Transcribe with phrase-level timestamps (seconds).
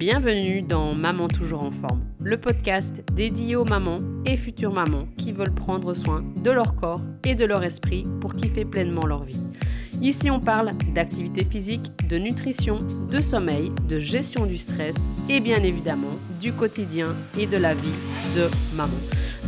[0.00, 5.30] Bienvenue dans Maman toujours en forme, le podcast dédié aux mamans et futures mamans qui
[5.30, 9.52] veulent prendre soin de leur corps et de leur esprit pour kiffer pleinement leur vie.
[10.00, 12.80] Ici, on parle d'activité physique, de nutrition,
[13.12, 17.92] de sommeil, de gestion du stress et bien évidemment du quotidien et de la vie
[18.34, 18.48] de
[18.78, 18.96] maman.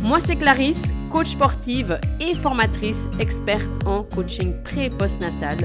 [0.03, 5.57] Moi, c'est Clarisse, coach sportive et formatrice experte en coaching pré et postnatal.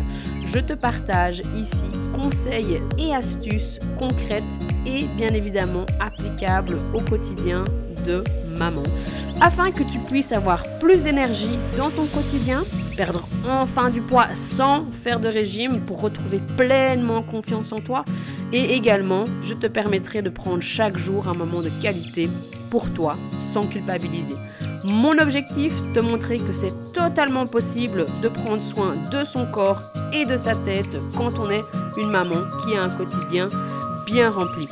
[0.47, 4.45] Je te partage ici conseils et astuces concrètes
[4.87, 7.65] et bien évidemment applicables au quotidien
[8.07, 8.23] de
[8.57, 8.85] maman
[9.41, 12.63] afin que tu puisses avoir plus d'énergie dans ton quotidien,
[12.97, 18.05] perdre enfin du poids sans faire de régime pour retrouver pleinement confiance en toi
[18.53, 22.29] et également je te permettrai de prendre chaque jour un moment de qualité
[22.71, 24.37] pour toi sans culpabiliser.
[24.85, 29.81] Mon objectif, te montrer que c'est totalement possible de prendre soin de son corps
[30.13, 31.65] et de sa tête quand on est
[31.97, 33.49] une maman qui a un quotidien
[34.07, 34.69] bien rempli.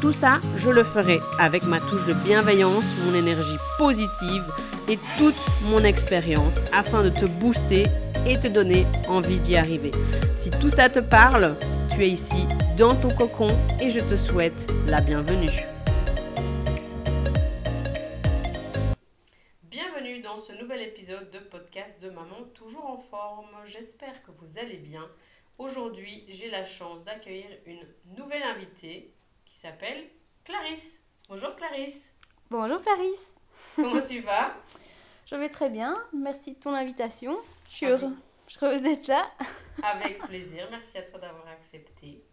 [0.00, 4.44] Tout ça, je le ferai avec ma touche de bienveillance, mon énergie positive
[4.88, 5.36] et toute
[5.70, 7.84] mon expérience afin de te booster
[8.26, 9.92] et te donner envie d'y arriver.
[10.34, 11.54] Si tout ça te parle,
[11.90, 13.48] tu es ici dans ton cocon
[13.80, 15.71] et je te souhaite la bienvenue.
[20.72, 23.50] Nouvel épisode de podcast de Maman toujours en forme.
[23.66, 25.06] J'espère que vous allez bien.
[25.58, 27.82] Aujourd'hui, j'ai la chance d'accueillir une
[28.16, 29.12] nouvelle invitée
[29.44, 30.08] qui s'appelle
[30.44, 31.04] Clarisse.
[31.28, 32.16] Bonjour Clarisse.
[32.48, 33.38] Bonjour Clarisse.
[33.76, 34.56] Comment tu vas?
[35.26, 36.02] Je vais très bien.
[36.14, 37.36] Merci de ton invitation.
[37.68, 39.30] Je suis heureuse d'être là.
[39.82, 40.68] Avec plaisir.
[40.70, 42.24] Merci à toi d'avoir accepté.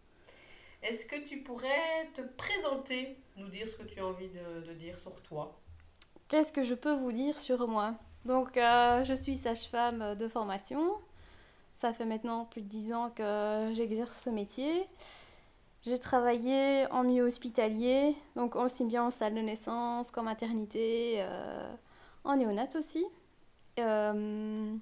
[0.81, 4.73] Est-ce que tu pourrais te présenter, nous dire ce que tu as envie de, de
[4.75, 5.59] dire sur toi?
[6.29, 7.95] Qu'est-ce que je peux vous dire sur moi?
[8.30, 10.94] Donc, euh, je suis sage-femme de formation.
[11.73, 14.86] Ça fait maintenant plus de 10 ans que j'exerce ce métier.
[15.81, 21.73] J'ai travaillé en milieu hospitalier, donc aussi bien en salle de naissance qu'en maternité, euh,
[22.23, 23.03] en néonat aussi.
[23.80, 24.76] Euh,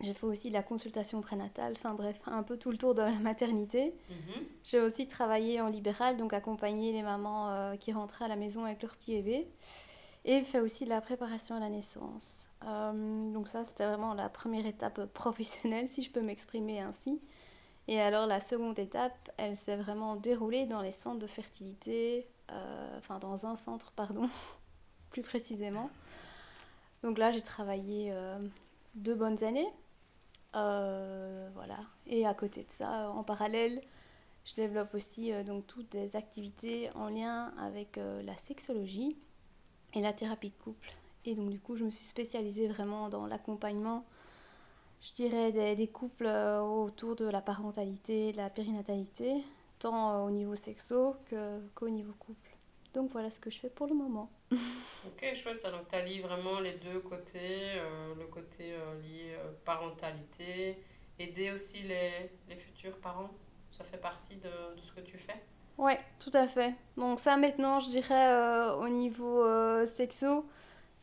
[0.00, 3.02] j'ai fait aussi de la consultation prénatale, enfin bref, un peu tout le tour de
[3.02, 3.92] la maternité.
[4.08, 4.42] Mhm.
[4.62, 8.64] J'ai aussi travaillé en libéral, donc accompagner les mamans euh, qui rentraient à la maison
[8.64, 9.48] avec leur petit bébé.
[10.24, 12.48] Et fait aussi de la préparation à la naissance.
[12.66, 17.20] Euh, donc ça, c'était vraiment la première étape professionnelle, si je peux m'exprimer ainsi.
[17.86, 22.98] Et alors la seconde étape, elle s'est vraiment déroulée dans les centres de fertilité, euh,
[22.98, 24.28] enfin dans un centre, pardon,
[25.10, 25.90] plus précisément.
[27.02, 28.38] Donc là, j'ai travaillé euh,
[28.94, 29.68] deux bonnes années.
[30.52, 31.80] Voilà.
[32.06, 33.82] Et à côté de ça, en parallèle,
[34.44, 39.16] je développe aussi donc toutes des activités en lien avec la sexologie
[39.94, 40.94] et la thérapie de couple.
[41.24, 44.04] Et donc du coup, je me suis spécialisée vraiment dans l'accompagnement,
[45.00, 49.42] je dirais, des, des couples euh, autour de la parentalité, de la périnatalité,
[49.78, 51.16] tant euh, au niveau sexo
[51.74, 52.50] qu'au niveau couple.
[52.92, 54.30] Donc voilà ce que je fais pour le moment.
[55.06, 55.60] Ok, chouette.
[55.60, 55.70] ça.
[55.70, 60.78] Donc, tu allies vraiment les deux côtés, euh, le côté euh, lié euh, parentalité,
[61.18, 63.28] aider aussi les, les futurs parents.
[63.76, 65.42] Ça fait partie de, de ce que tu fais?
[65.76, 66.72] Ouais, tout à fait.
[66.96, 69.44] Donc ça maintenant, je dirais au niveau
[69.84, 70.46] sexo,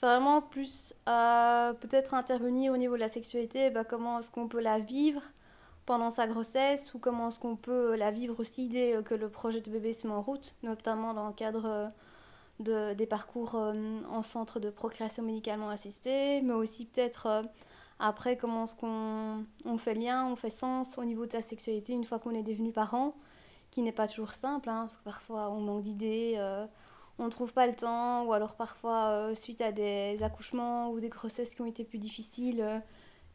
[0.01, 4.47] c'est vraiment plus euh, peut-être intervenir au niveau de la sexualité, bah, comment est-ce qu'on
[4.47, 5.22] peut la vivre
[5.85, 9.29] pendant sa grossesse ou comment est-ce qu'on peut la vivre aussi dès euh, que le
[9.29, 11.88] projet de bébé se met en route, notamment dans le cadre euh,
[12.59, 13.73] de, des parcours euh,
[14.09, 17.44] en centre de procréation médicalement assistée, mais aussi peut-être
[18.00, 21.94] après comment est-ce qu'on on fait lien, on fait sens au niveau de sa sexualité
[21.94, 23.13] une fois qu'on est devenu parent
[23.69, 26.40] qui n'est pas toujours simple, hein, parce que parfois on manque d'idées,
[27.22, 31.00] on ne trouve pas le temps, ou alors parfois euh, suite à des accouchements ou
[31.00, 32.80] des grossesses qui ont été plus difficiles, euh,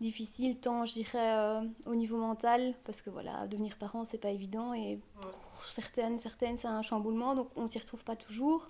[0.00, 4.30] difficiles tant je dirais euh, au niveau mental, parce que voilà, devenir parent c'est pas
[4.30, 8.68] évident et pour certaines, certaines c'est un chamboulement, donc on s'y retrouve pas toujours.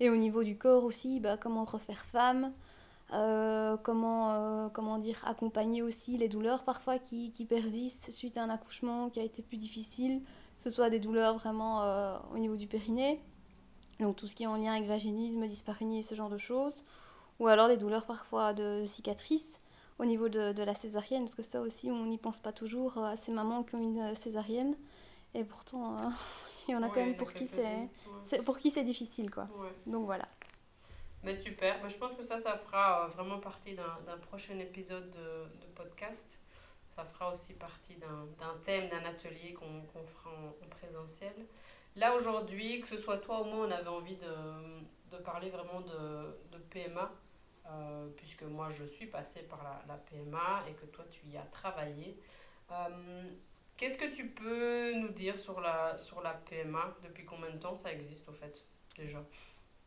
[0.00, 2.52] Et au niveau du corps aussi, bah, comment refaire femme,
[3.10, 9.08] comment, comment dire, accompagner aussi les douleurs parfois qui, qui persistent suite à un accouchement
[9.10, 10.22] qui a été plus difficile
[10.56, 11.82] que ce soit des douleurs vraiment
[12.32, 13.20] au niveau du périnée,
[14.00, 16.84] donc tout ce qui est en lien avec vaginisme, dyspareunie, ce genre de choses,
[17.40, 19.60] ou alors les douleurs parfois de cicatrices
[19.98, 22.98] au niveau de, de la césarienne, parce que ça aussi on n'y pense pas toujours
[22.98, 24.76] euh, à ces mamans qui ont une euh, césarienne,
[25.34, 26.08] et pourtant euh,
[26.68, 27.88] il y en a quand même pour qui c'est,
[28.32, 28.42] Ouais.
[28.42, 29.44] pour qui c'est difficile quoi.
[29.58, 29.72] Ouais.
[29.86, 30.28] Donc voilà.
[31.24, 35.10] Mais super, Mais je pense que ça, ça fera vraiment partie d'un d'un prochain épisode
[35.10, 36.38] de, de podcast.
[36.86, 41.34] Ça fera aussi partie d'un d'un thème, d'un atelier qu'on qu'on fera en, en présentiel.
[41.96, 45.80] Là, aujourd'hui, que ce soit toi ou moi, on avait envie de, de parler vraiment
[45.80, 47.10] de, de PMA,
[47.66, 51.36] euh, puisque moi, je suis passée par la, la PMA et que toi, tu y
[51.36, 52.18] as travaillé.
[52.70, 53.24] Euh,
[53.78, 57.76] Qu'est-ce que tu peux nous dire sur la, sur la PMA Depuis combien de temps
[57.76, 58.64] ça existe au fait
[58.96, 59.22] déjà?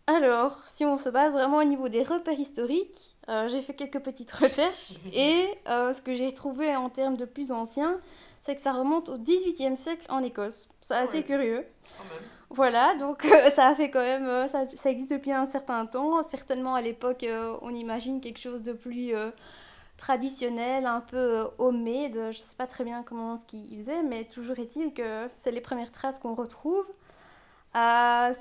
[0.07, 3.99] Alors, si on se base vraiment au niveau des repères historiques, euh, j'ai fait quelques
[3.99, 7.99] petites recherches et euh, ce que j'ai trouvé en termes de plus anciens,
[8.41, 10.69] c'est que ça remonte au XVIIIe siècle en Écosse.
[10.81, 11.23] C'est assez Ouais.
[11.23, 11.65] curieux.
[11.97, 12.23] Quand même.
[12.53, 15.85] Voilà, donc euh, ça a fait quand même, euh, ça, ça existe depuis un certain
[15.85, 16.21] temps.
[16.23, 19.13] Certainement à l'époque, euh, on imagine quelque chose de plus
[19.97, 22.31] traditionnel, un peu homemade.
[22.31, 25.61] Je sais pas très bien comment ce qu'ils faisaient, mais toujours est-il que c'est les
[25.61, 26.85] premières traces qu'on retrouve.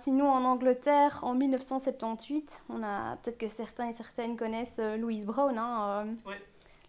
[0.03, 5.57] Sinon, en Angleterre, en 1978, on a peut-être que certains et certaines connaissent Louise Brown,
[5.57, 6.41] hein, Ouais.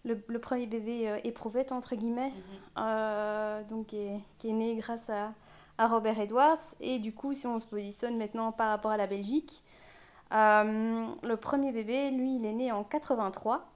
[0.03, 2.59] Le, le premier bébé euh, éprouvette entre guillemets Mhm.
[2.79, 5.33] euh, donc qui est, qui est né grâce à,
[5.77, 6.57] à Robert Edwards.
[6.79, 9.63] Et du coup, si on se positionne maintenant par rapport à la Belgique,
[10.33, 13.67] euh, le premier bébé, lui, il est né en 83.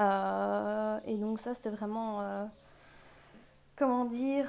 [0.00, 2.48] Euh, et donc ça, c'était vraiment,
[3.76, 4.46] comment dire,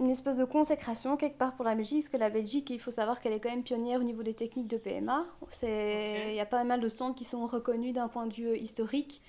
[0.00, 2.90] une espèce de consécration quelque part pour la Belgique, parce que la Belgique, il faut
[2.90, 5.26] savoir qu'elle est quand même pionnière au niveau des techniques de PMA.
[5.62, 9.22] Il y a pas mal de centres qui sont reconnus d'un point de vue historique.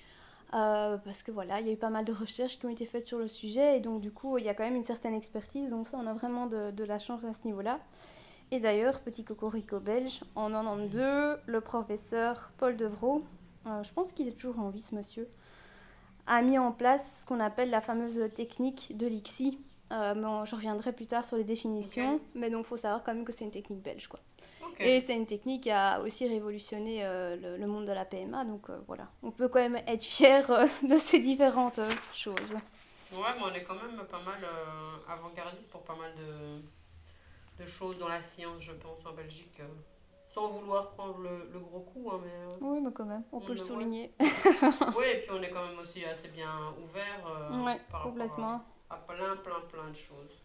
[0.54, 2.84] Euh, parce que voilà, il y a eu pas mal de recherches qui ont été
[2.84, 5.14] faites sur le sujet et donc du coup il y a quand même une certaine
[5.14, 7.78] expertise, donc ça on a vraiment de, de la chance à ce niveau-là.
[8.50, 13.22] Et d'ailleurs, petit cocorico belge, en 92, le professeur Paul Devro,
[13.66, 15.26] euh, je pense qu'il est toujours en vie ce monsieur,
[16.26, 19.58] a mis en place ce qu'on appelle la fameuse technique de l'ICSI.
[19.92, 23.02] Euh, mais on- je reviendrai plus tard sur les définitions, mais donc il faut savoir
[23.02, 24.08] quand même que c'est une technique belge.
[24.08, 24.20] Quoi.
[24.80, 28.44] Et c'est une technique qui a aussi révolutionné euh, le, le monde de la PMA,
[28.44, 29.04] donc euh, voilà.
[29.22, 31.78] On peut quand même être fier euh, de ces différentes
[32.14, 32.54] choses.
[33.12, 34.42] Ouais, mais on est quand même pas mal
[35.08, 39.60] avant-gardiste pour pas mal de, de choses dans la science, je pense, en Belgique.
[40.28, 42.66] sans vouloir prendre le, le gros coup, hein, mais...
[42.66, 44.14] Oui, mais quand même, on On peut le souligner.
[44.20, 47.22] oui, et puis on est quand même aussi assez bien ouvert
[47.64, 48.54] ouais, par rapport complètement.
[48.54, 50.42] à, à plein, plein, plein de choses.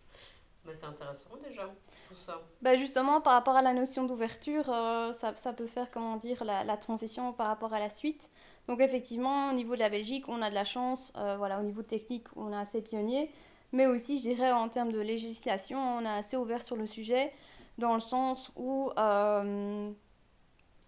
[0.66, 1.70] Mais c'est intéressant déjà,
[2.10, 2.42] tout ça.
[2.62, 6.44] Bah justement, par rapport à la notion d'ouverture, euh, ça, ça peut faire, comment dire,
[6.44, 8.30] la, transition par rapport à la suite.
[8.68, 11.64] Donc effectivement, au niveau de la Belgique, on a de la chance, euh, voilà, au
[11.64, 13.32] niveau technique, on est assez pionnier,
[13.72, 17.32] mais aussi, je dirais, en termes de législation, on est assez ouvert sur le sujet,
[17.78, 19.92] dans le sens où euh,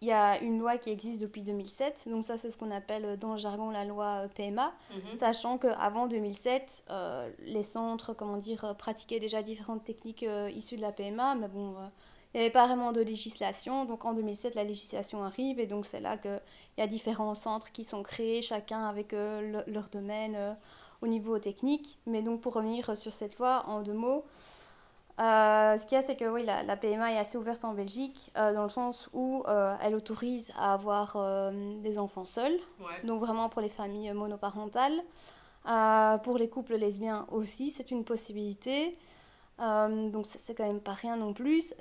[0.02, 3.04] il y a une loi qui existe depuis 2007, donc ça c'est ce qu'on appelle
[3.06, 5.18] euh, dans le jargon la loi euh, PMA, Mhm.
[5.18, 10.82] Sachant qu'avant 2007, euh, les centres, comment dire, pratiquaient déjà différentes techniques euh, issues de
[10.82, 11.88] la PMA, mais bon, euh,
[12.34, 13.86] il n'y avait pas vraiment de législation.
[13.86, 16.40] Donc en 2007, la législation arrive et donc c'est là qu'il
[16.78, 20.56] y a différents centres qui sont créés, chacun avec le- leur domaine
[21.02, 21.98] au niveau technique.
[22.06, 24.26] Mais donc pour revenir sur cette loi, en deux mots,
[25.20, 27.74] euh, ce qu'il y a, c'est que oui, la, la PMA est assez ouverte en
[27.74, 31.18] Belgique, euh, dans le sens où euh, elle autorise à avoir
[31.82, 32.88] des enfants seuls Ouais.
[33.04, 35.02] donc vraiment pour les familles monoparentales.
[36.24, 38.98] Pour les couples lesbiens aussi, c'est une possibilité.
[39.60, 41.74] Donc c'est quand même pas rien non plus.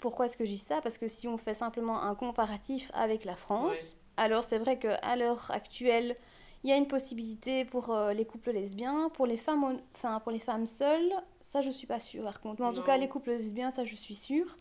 [0.00, 0.80] Pourquoi est-ce que je dis ça?
[0.80, 4.24] Parce que si on fait simplement un comparatif avec la France, Ouais.
[4.24, 6.14] alors c'est vrai qu'à l'heure actuelle,
[6.62, 10.38] il y a une possibilité pour les couples lesbiens, pour les femmes, enfin pour les
[10.38, 11.12] femmes seules,
[11.54, 12.60] ça je suis pas sûre par contre.
[12.60, 14.56] Mais en tout cas les couples lesbiens, ça je suis sûre.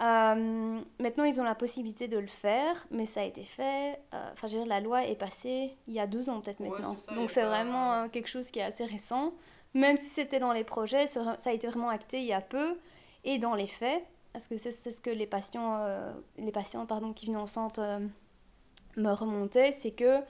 [0.00, 4.00] Euh, maintenant, ils ont la possibilité de le faire, mais ça a été fait.
[4.14, 6.60] euh, Enfin, je veux dire, la loi est passée il y a deux ans peut-être
[6.60, 6.96] maintenant.
[6.96, 9.32] ça, Donc c'est vraiment euh, quelque chose qui est assez récent.
[9.74, 12.76] Même si c'était dans les projets, ça a été vraiment acté il y a peu.
[13.24, 14.02] Et dans les faits,
[14.32, 17.80] parce que c'est ce que les patients, euh, les patients pardon, qui venaient en centre
[17.80, 18.00] euh,
[18.96, 20.20] me remontaient, c'est que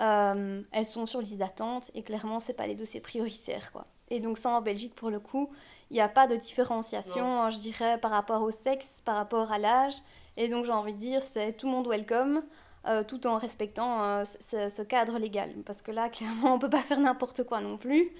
[0.00, 3.72] euh, elles sont sur liste d'attente et clairement, c'est pas les dossiers prioritaires.
[3.72, 3.84] Quoi.
[4.08, 5.50] Et donc ça, en Belgique, pour le coup,
[5.90, 9.52] il n'y a pas de différenciation, hein, je dirais, par rapport au sexe, par rapport
[9.52, 9.94] à l'âge.
[10.36, 12.42] Et donc j'ai envie de dire, c'est tout le monde welcome,
[12.86, 15.50] euh, tout en respectant euh, ce, ce cadre légal.
[15.64, 18.10] Parce que là, clairement, on peut pas faire n'importe quoi non plus.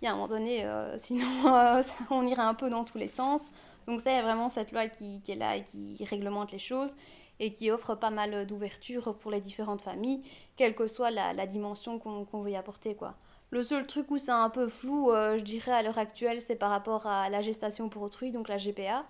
[0.00, 1.26] Il y a un moment donné, euh, sinon
[2.10, 3.50] on irait un peu dans tous les sens.
[3.86, 6.52] Donc ça, il y a vraiment cette loi qui, qui est là et qui réglemente
[6.52, 6.96] les choses
[7.40, 10.22] et qui offre pas mal d'ouverture pour les différentes familles,
[10.56, 12.94] quelle que soit la, la dimension qu'on qu'on veut y apporter.
[12.94, 13.14] quoi.
[13.52, 16.56] Le seul truc où c'est un peu flou, euh, je dirais à l'heure actuelle, c'est
[16.56, 19.04] par rapport à la gestation pour autrui, donc la GPA.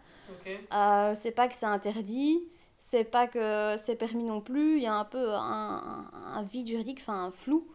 [0.74, 2.42] Euh, c'est pas que c'est interdit,
[2.76, 6.98] c'est pas que c'est permis non plus, il y a un peu un, vide juridique,
[7.02, 7.68] enfin un flou.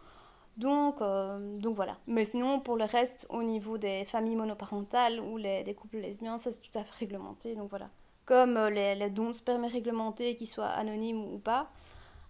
[0.57, 1.95] Donc, euh, donc voilà.
[2.05, 6.37] Mais sinon, pour le reste, au niveau des familles monoparentales ou les, des couples lesbiens,
[6.37, 7.55] ça c'est tout à fait réglementé.
[7.55, 7.89] Donc voilà.
[8.25, 11.69] Comme les, les dons de sperme est réglementé, qu'ils soient anonymes ou pas,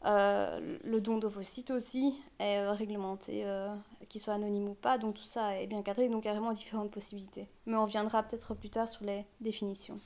[0.06, 3.75] euh, le don d'ovocytes aussi est euh, réglementé, euh,
[4.10, 4.98] qu'il soit anonyme ou pas.
[4.98, 7.48] Donc tout ça est bien cadré, donc il y a vraiment différentes possibilités.
[7.66, 10.00] Mais on reviendra peut-être plus tard sur les définitions.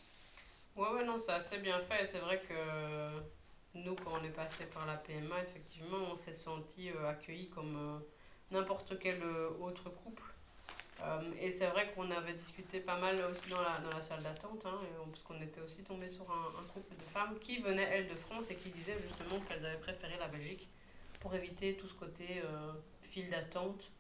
[0.78, 2.06] Ouais, ouais, non, c'est assez bien fait.
[2.06, 6.90] C'est vrai que nous, quand on est passé par la PMA, effectivement, on s'est senti
[7.08, 8.02] accueillis comme
[8.52, 9.22] n'importe quel
[9.60, 10.24] autre couple.
[11.40, 14.66] Et c'est vrai qu'on avait discuté pas mal aussi dans la, dans la salle d'attente,
[14.66, 14.80] hein,
[15.10, 18.16] parce qu'on était aussi tombé sur un, un, couple de femmes qui venaient, elles, de
[18.16, 20.70] France et qui disaient justement qu'elles avaient préféré la Belgique
[21.20, 22.42] pour éviter tout ce côté
[23.02, 23.92] file d'attente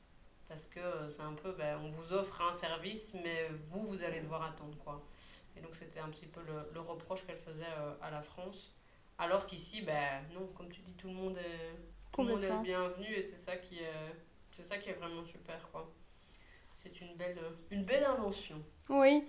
[0.51, 4.03] parce que euh, c'est un peu, ben, on vous offre un service, mais vous, vous
[4.03, 5.01] allez devoir attendre, quoi.
[5.55, 8.75] Et donc, c'était un petit peu le, le reproche qu'elle faisait euh, à la France.
[9.17, 11.71] Alors qu'ici, ben, non, comme tu dis, tout le monde est,
[12.11, 14.13] tout le monde est bienvenu et c'est ça qui est,
[14.51, 15.89] c'est ça qui est vraiment super, quoi.
[16.81, 17.37] C'est une belle,
[17.69, 18.55] une belle invention.
[18.89, 19.23] Oui.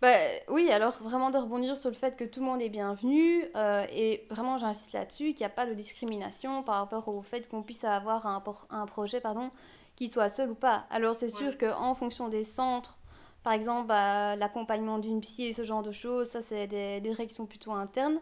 [0.00, 0.14] Bah,
[0.48, 3.84] oui, alors vraiment de rebondir sur le fait que tout le monde est bienvenu euh,
[3.92, 7.62] et vraiment j'insiste là-dessus qu'il n'y a pas de discrimination par rapport au fait qu'on
[7.64, 9.50] puisse avoir un, un projet pardon,
[9.96, 10.86] qu'il soit seul ou pas.
[10.90, 12.98] Alors c'est sûr qu'en fonction des centres,
[13.42, 17.12] par exemple bah, l'accompagnement d'une psy et ce genre de choses, ça c'est des, des
[17.12, 18.20] règles qui sont plutôt internes.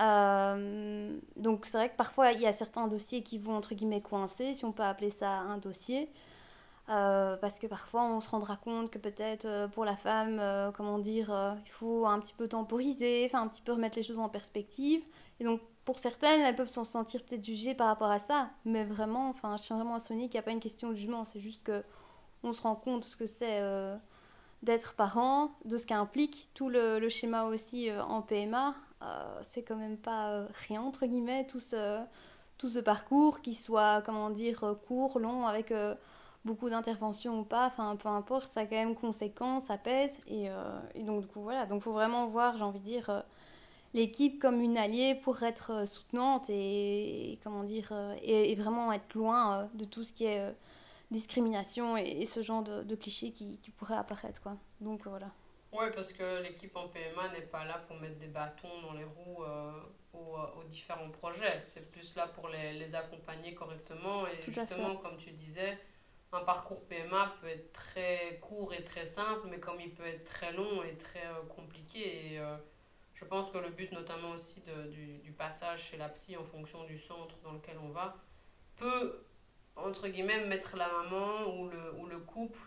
[0.00, 4.02] Euh, donc c'est vrai que parfois il y a certains dossiers qui vont entre guillemets
[4.02, 6.10] coincer, si on peut appeler ça un dossier.
[6.88, 10.40] Euh, parce que parfois on se rendra compte que peut-être euh, pour la femme,
[10.76, 14.18] comment dire, il faut un petit peu temporiser, enfin un petit peu remettre les choses
[14.18, 15.02] en perspective.
[15.40, 18.84] Et donc pour certaines, elles peuvent s'en sentir peut-être jugées par rapport à ça, mais
[18.84, 21.24] vraiment, enfin, je tiens vraiment à souligner qu'il n'y a pas une question de jugement,
[21.24, 21.84] c'est juste que
[22.42, 23.96] on se rend compte de ce que c'est euh,
[24.64, 28.74] d'être parent, de ce qu'implique tout le, le, schéma aussi euh, en PMA.
[29.02, 32.00] Euh, c'est quand même pas rien, entre guillemets, tout ce,
[32.58, 35.72] tout ce parcours, qui soit, comment dire, court, long, avec
[36.46, 40.48] beaucoup d'interventions ou pas, enfin, peu importe, ça a quand même conséquence, ça pèse, et,
[40.94, 43.24] et donc, du coup, voilà, donc faut vraiment voir, j'ai envie de dire
[43.96, 49.14] l'équipe comme une alliée pour être euh, soutenante et, comment dire euh, et, vraiment être
[49.14, 50.54] loin euh, de tout ce qui est
[51.10, 54.56] discrimination et, ce genre de, de clichés qui, qui pourraient apparaître quoi.
[54.80, 55.30] Donc voilà.
[55.72, 59.04] Oui parce que l'équipe en PMA n'est pas là pour mettre des bâtons dans les
[59.04, 59.42] roues
[60.12, 61.62] aux, aux, différents projets.
[61.66, 65.78] C'est plus là pour les, les accompagner correctement et justement comme tu disais
[66.36, 70.24] un parcours PMA peut être très court et très simple mais comme il peut être
[70.24, 71.24] très long et très
[71.54, 72.40] compliqué et
[73.14, 76.44] je pense que le but notamment aussi de, du, du, passage chez la psy en
[76.44, 78.16] fonction du centre dans lequel on va
[78.76, 79.24] peut,
[79.74, 82.60] entre guillemets, mettre la maman ou le, ou le couple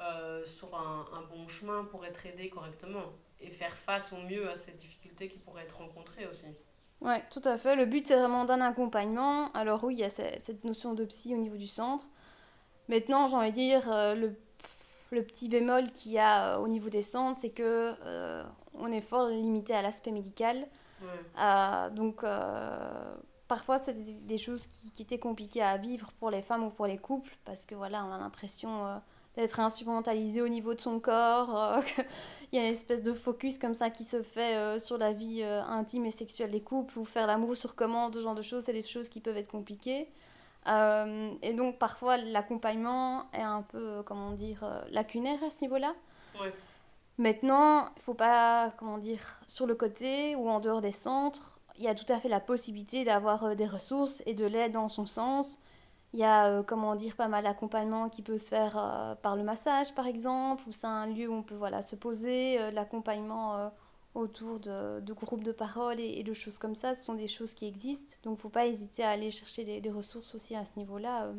[0.00, 4.48] euh, sur un, un, bon chemin pour être aidé correctement et faire face au mieux
[4.48, 6.46] à ces difficultés qui pourraient être rencontrées aussi.
[7.00, 7.76] Oui, tout à fait.
[7.76, 9.50] Le but, c'est vraiment d'un accompagnement.
[9.52, 12.06] Alors oui, il y a cette notion de psy au niveau du centre.
[12.88, 14.34] Maintenant, j'ai envie de dire, euh, le
[15.12, 18.42] le petit bémol qu'il y a euh, au niveau des centres, c'est que euh,
[18.74, 20.66] on est fort limité à l'aspect médical.
[21.38, 22.24] Euh, donc,
[23.48, 26.98] parfois, c'était des choses qui, étaient compliquées à vivre pour les femmes ou pour les
[26.98, 29.00] couples, parce que voilà, on a l'impression
[29.36, 31.80] d'être instrumentalisé au niveau de son corps.
[32.52, 35.42] Il y a une espèce de focus comme ça qui se fait sur la vie
[35.42, 38.72] intime et sexuelle des couples, ou faire l'amour sur commande, ce genre de choses, c'est
[38.72, 40.08] des choses qui peuvent être compliquées.
[40.68, 45.94] Euh, et donc parfois l'accompagnement est un peu, comment dire, euh, lacunaire à ce niveau-là.
[47.18, 51.84] Maintenant, il faut pas, comment dire, sur le côté ou en dehors des centres, il
[51.84, 54.88] y a tout à fait la possibilité d'avoir euh, des ressources et de l'aide dans
[54.88, 55.58] son sens.
[56.14, 59.94] Il y a, comment dire, pas mal d'accompagnement qui peut se faire par le massage,
[59.94, 63.72] par exemple, ou c'est un lieu où on peut voilà, se poser, l'accompagnement
[64.14, 66.94] autour de, de, groupes de parole et, de choses comme ça.
[66.94, 68.16] Ce sont des choses qui existent.
[68.24, 71.24] Donc, il ne faut pas hésiter à aller chercher des, ressources aussi à ce niveau-là.
[71.24, 71.34] Euh,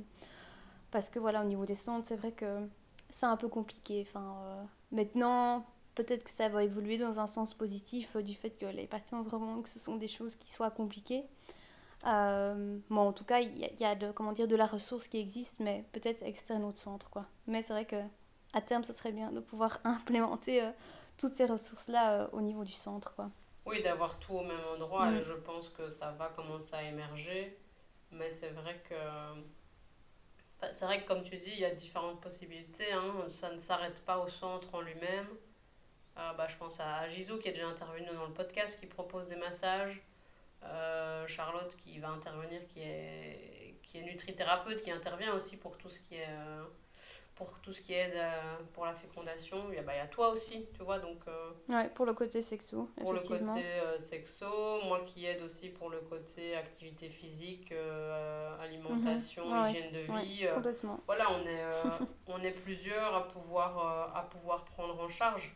[0.91, 2.67] parce que, voilà, au niveau des centres, c'est vrai que
[3.09, 4.05] c'est un peu compliqué.
[4.07, 5.65] Enfin, euh, maintenant,
[5.95, 9.21] peut-être que ça va évoluer dans un sens positif euh, du fait que les patients
[9.21, 11.25] remontent que ce sont des choses qui soient compliquées.
[12.03, 15.59] bon, en tout cas, il y, a de, comment dire, de la ressource qui existe,
[15.59, 17.09] mais peut-être externe au centre.
[17.11, 17.25] Quoi.
[17.45, 18.01] Mais c'est vrai que
[18.53, 20.61] à terme, ce serait bien de pouvoir implémenter
[21.23, 23.15] toutes ces ressources-là euh, au niveau du centre.
[23.15, 23.31] Quoi.
[23.65, 25.21] Oui, d'avoir tout au même endroit, mm.
[25.21, 27.57] je pense que ça va commencer à émerger.
[28.11, 28.95] Mais c'est vrai que.
[30.71, 32.91] C'est vrai que, comme tu dis, il y a différentes possibilités.
[32.91, 33.25] Hein.
[33.27, 35.27] Ça ne s'arrête pas au centre en lui-même.
[36.17, 39.27] Euh, bah, je pense à Gisou qui est déjà intervenu dans le podcast, qui propose
[39.27, 40.01] des massages.
[40.63, 45.89] Euh, Charlotte qui va intervenir, qui est, qui est nutrithérapeute, qui intervient aussi pour tout
[45.89, 46.29] ce qui est
[47.35, 48.13] pour tout ce qui est
[48.73, 49.57] pour la fécondation.
[49.69, 50.99] Il y, a, bah, il y a toi aussi, tu vois.
[50.99, 52.89] Donc, euh, ouais, pour le côté sexo.
[52.97, 54.81] Pour le côté euh, sexo.
[54.85, 59.69] Moi qui aide aussi pour le côté activité physique, euh, alimentation, mhm.
[59.69, 60.47] hygiène de vie.
[60.53, 60.99] complètement.
[61.07, 61.63] Voilà, on est,
[62.27, 65.55] on est plusieurs à pouvoir, à pouvoir prendre en charge.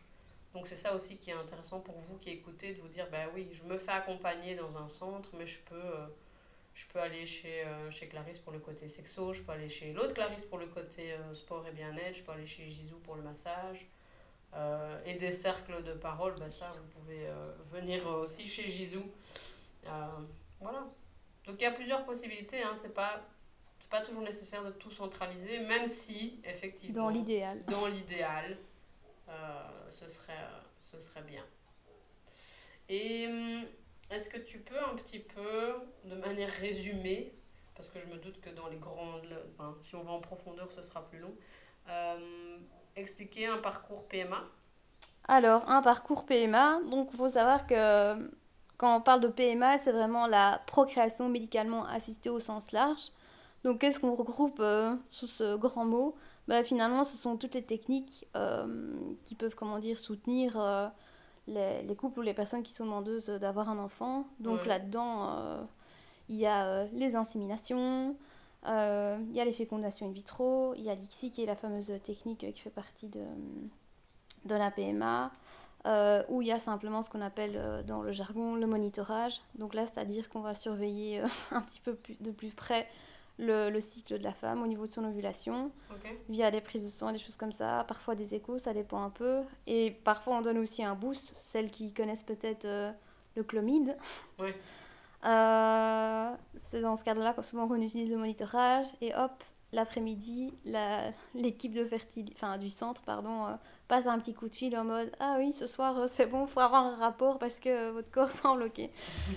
[0.54, 3.28] Donc c'est ça aussi qui est intéressant pour vous qui écoutez, de vous dire, bah
[3.34, 5.92] oui, je me fais accompagner dans un centre, mais je peux
[6.78, 9.92] je peux aller chez, euh, chez Clarisse pour le côté sexo, je peux aller chez
[9.92, 13.16] l'autre Clarisse pour le côté euh, sport et bien-être, je peux aller chez Gisou pour
[13.16, 13.88] le massage.
[14.54, 17.28] Euh, et des cercles de parole, bah ça, vous pouvez
[17.72, 19.02] venir aussi chez Gisou.
[20.60, 20.86] voilà.
[21.44, 23.26] Donc il y a plusieurs possibilités, hein, c'est pas
[23.80, 27.64] c'est pas toujours nécessaire de tout centraliser, même si, effectivement, Dans l'idéal.
[27.66, 28.58] dans l'idéal,
[29.28, 29.32] euh,
[29.88, 30.32] ce, serait,
[30.80, 31.44] ce serait bien.
[32.88, 33.64] Et hum,
[34.10, 35.74] est-ce que tu peux un petit peu,
[36.04, 37.34] de manière résumée,
[37.74, 39.28] parce que je me doute que dans les grandes,
[39.82, 41.34] si on va en profondeur, ce sera plus long,
[41.88, 42.58] euh,
[42.96, 44.44] expliquer un parcours PMA
[45.26, 48.30] Alors, un parcours PMA, donc il faut savoir que
[48.78, 53.10] quand on parle de PMA, c'est vraiment la procréation médicalement assistée au sens large.
[53.64, 56.14] Donc, qu'est-ce qu'on regroupe euh, sous ce grand mot?
[56.46, 60.56] Bah, Finalement, ce sont toutes les techniques euh, qui peuvent, comment dire, soutenir
[61.48, 64.26] les, les, couples ou les personnes qui sont demandeuses d'avoir un enfant.
[64.40, 64.68] Donc, Ouais.
[64.68, 65.66] là-dedans,
[66.28, 68.16] il y a les inséminations,
[68.64, 71.92] il y a les fécondations in vitro, il y a l'ICSI qui est la fameuse
[72.04, 73.24] technique qui fait partie de,
[74.44, 75.32] de la PMA.
[75.86, 79.40] Euh, où il y a simplement ce qu'on appelle euh, dans le jargon le monitorage.
[79.54, 82.88] Donc là, c'est-à-dire qu'on va surveiller euh, un petit peu plus, de plus près
[83.38, 86.18] le, le, cycle de la femme au niveau de son ovulation, okay.
[86.28, 89.10] via des prises de sang, des choses comme ça, parfois des échos, ça dépend un
[89.10, 89.42] peu.
[89.66, 92.66] Et parfois, on donne aussi un boost, celles qui connaissent peut-être
[93.36, 93.96] le chlomide.
[94.38, 94.50] Oui.
[95.22, 98.86] c'est dans ce cadre-là souvent qu'on utilise le monitorage.
[99.00, 100.54] Et hop, l'après-midi,
[101.34, 103.54] l'équipe de fertilité, enfin du centre, pardon, euh,
[103.86, 106.46] passe un petit coup de fil en mode Ah oui, ce soir euh, c'est bon,
[106.46, 108.80] faut avoir un rapport parce que votre corps semble ok.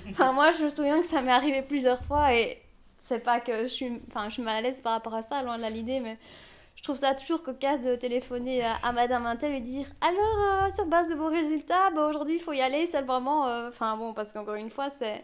[0.09, 2.61] enfin, moi je me souviens que ça m'est arrivé plusieurs fois et
[3.01, 5.41] c'est pas que je suis, enfin, je suis mal à l'aise par rapport à ça,
[5.43, 6.17] loin de l'idée, mais
[6.75, 10.73] je trouve ça toujours cocasse de téléphoner à, à Madame Intel et dire Alors, euh,
[10.75, 13.47] sur base de vos résultats, bah, aujourd'hui il faut y aller, c'est vraiment.
[13.47, 15.23] euh, Enfin bon, parce qu'encore une fois, c'est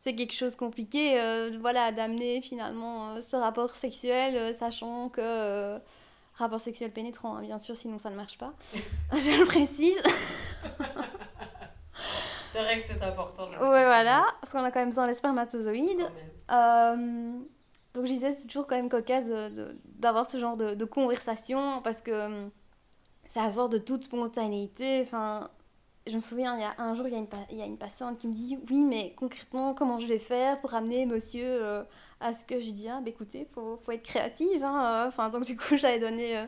[0.00, 5.08] c'est quelque chose de compliqué euh, voilà d'amener finalement euh, ce rapport sexuel euh, sachant
[5.08, 5.78] que euh,
[6.34, 8.52] rapport sexuel pénétrant hein, bien sûr sinon ça ne marche pas
[9.12, 10.02] je le précise
[12.52, 16.08] c'est vrai que c'est important ouais voilà parce qu'on a quand même besoin des spermatozoïdes
[16.48, 17.44] même.
[17.94, 19.26] donc je disais c'est toujours quand même cocasse
[19.84, 22.48] d'avoir ce genre de, de, conversation parce que
[23.26, 25.48] ça sort de toute spontanéité enfin
[26.06, 27.66] je me souviens, il y a un jour, il y a, une, il y a
[27.66, 31.44] une patiente qui me dit Oui, mais concrètement, comment je vais faire pour amener monsieur
[31.44, 31.84] euh,
[32.20, 34.64] à ce que je lui dis Ah, bah écoutez, il faut, faut, être créative.
[34.64, 36.46] Hein, enfin, donc, du coup, j'avais donné euh,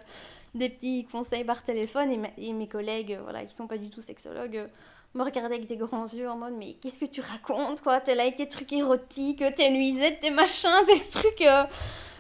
[0.55, 3.79] des petits conseils par téléphone et, ma, et mes collègues, euh, voilà, qui sont pas
[3.79, 4.67] du tout sexologues,
[5.15, 8.01] me regardaient avec des grands yeux en mode Mais qu'est-ce que tu racontes, quoi?
[8.01, 11.43] T'es là avec tes trucs érotiques, tes nuisettes, tes machins, tes trucs.
[11.43, 11.65] euh.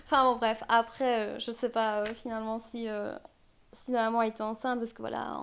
[0.07, 2.87] Enfin, bon, bref, après, je sais pas finalement si,
[3.72, 5.40] si la maman était enceinte, parce que voilà.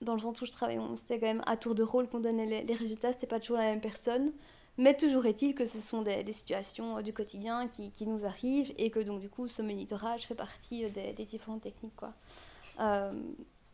[0.00, 2.46] Dans le centre où je travaille, c'était quand même à tour de rôle qu'on donnait
[2.46, 4.32] les, les résultats, c'était pas toujours la même personne.
[4.78, 8.72] Mais toujours est-il que ce sont des, des situations du quotidien qui, qui, nous arrivent
[8.78, 11.96] et que donc du coup ce monitorage fait partie des, différentes techniques.
[11.96, 12.14] Quoi.
[12.78, 13.12] Euh,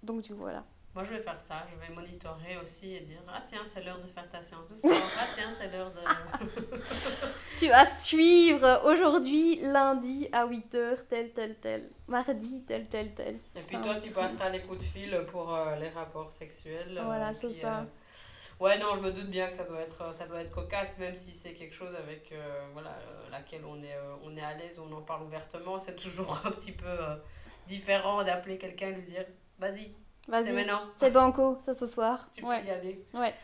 [0.03, 0.65] donc du coup voilà.
[0.95, 1.67] Moi, je vais faire ça.
[1.71, 4.77] Je vais monitorer aussi et dire Ah, tiens, c'est l'heure de faire ta séance de
[4.77, 4.93] sport.
[5.19, 6.01] Ah, tiens, c'est l'heure de.
[7.59, 11.91] tu vas suivre aujourd'hui, lundi à 8h, tel, tel, tel.
[12.07, 13.39] Mardi, tel, tel, tel.
[13.57, 17.01] Et puis toi, tu passeras les coups de fil pour euh, les rapports sexuels.
[17.05, 17.81] Voilà, c'est ça.
[17.81, 17.85] Euh...
[18.61, 21.15] Ouais, non, je me doute bien que ça doit être, ça doit être cocasse, même
[21.15, 22.97] si c'est quelque chose avec euh, voilà,
[23.31, 25.79] laquelle on est, euh, on est à l'aise, on en parle ouvertement.
[25.79, 27.17] C'est toujours un petit peu euh,
[27.67, 29.25] différent d'appeler quelqu'un et lui dire
[29.59, 29.95] Vas-y,
[30.29, 30.83] Vas c'est maintenant.
[30.97, 32.29] C'est banco, ça ce soir.
[32.35, 32.61] Tu ouais.
[32.61, 33.05] peux y aller.
[33.15, 33.35] Ouais.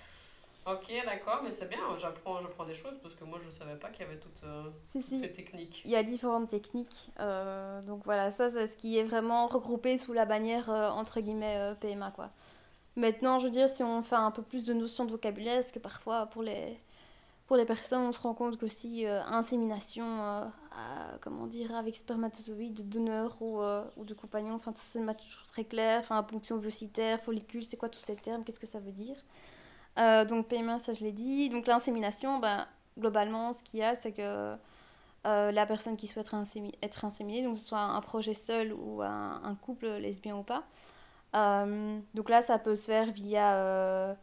[0.67, 3.77] Ok, d'accord, mais c'est bien, j'apprends, j'apprends des choses parce que moi je ne savais
[3.77, 5.19] pas qu'il y avait toutes, euh, si, toutes si.
[5.19, 5.83] ces techniques.
[5.85, 7.11] Il y a différentes techniques.
[7.19, 11.21] Euh, donc voilà, ça c'est ce qui est vraiment regroupé sous la bannière euh, entre
[11.21, 12.31] guillemets PMA quoi.
[12.97, 15.73] Maintenant, je veux dire, si on fait un peu plus de notions de vocabulaire, parce
[15.73, 16.79] que parfois pour les,
[17.47, 20.51] pour les personnes, on se rend compte qu'aussi insémination,
[21.21, 25.65] comment dire, avec spermatozoïdes, de donneur ou, euh, ou de compagnon, enfin c'est toujours très
[25.65, 29.17] clair, enfin ponction ovocitaire, follicule, c'est quoi tous ces termes, qu'est-ce que ça veut dire?
[29.99, 31.49] Euh, donc PMA, ça je l'ai dit.
[31.51, 32.67] Donc l'insémination, ben,
[32.99, 34.57] globalement, ce qu'il y a, c'est que
[35.27, 36.31] euh, la personne qui souhaite
[36.83, 40.65] être inséminée, donc que ce soit un projet seul ou un, couple lesbien ou pas,
[42.15, 44.17] donc là, ça peut se faire via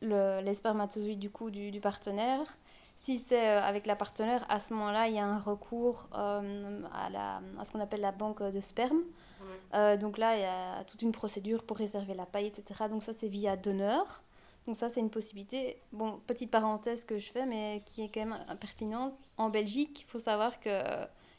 [0.00, 2.56] le, les spermatozoïdes du coup du partenaire.
[3.02, 6.82] Si c'est euh, avec la partenaire, à ce moment-là, il y a un recours euh,
[6.94, 8.98] à, la, à ce qu'on appelle la banque de sperme.
[9.40, 9.46] Ouais.
[9.74, 12.84] Euh, donc là, il y a toute une procédure pour réserver la paille, etc.
[12.88, 14.22] Donc ça, c'est via donneur.
[14.66, 15.82] Donc ça, c'est une possibilité.
[15.92, 19.14] Bon, petite parenthèse que je fais, mais qui est quand même pertinente.
[19.36, 20.70] En Belgique, il faut savoir que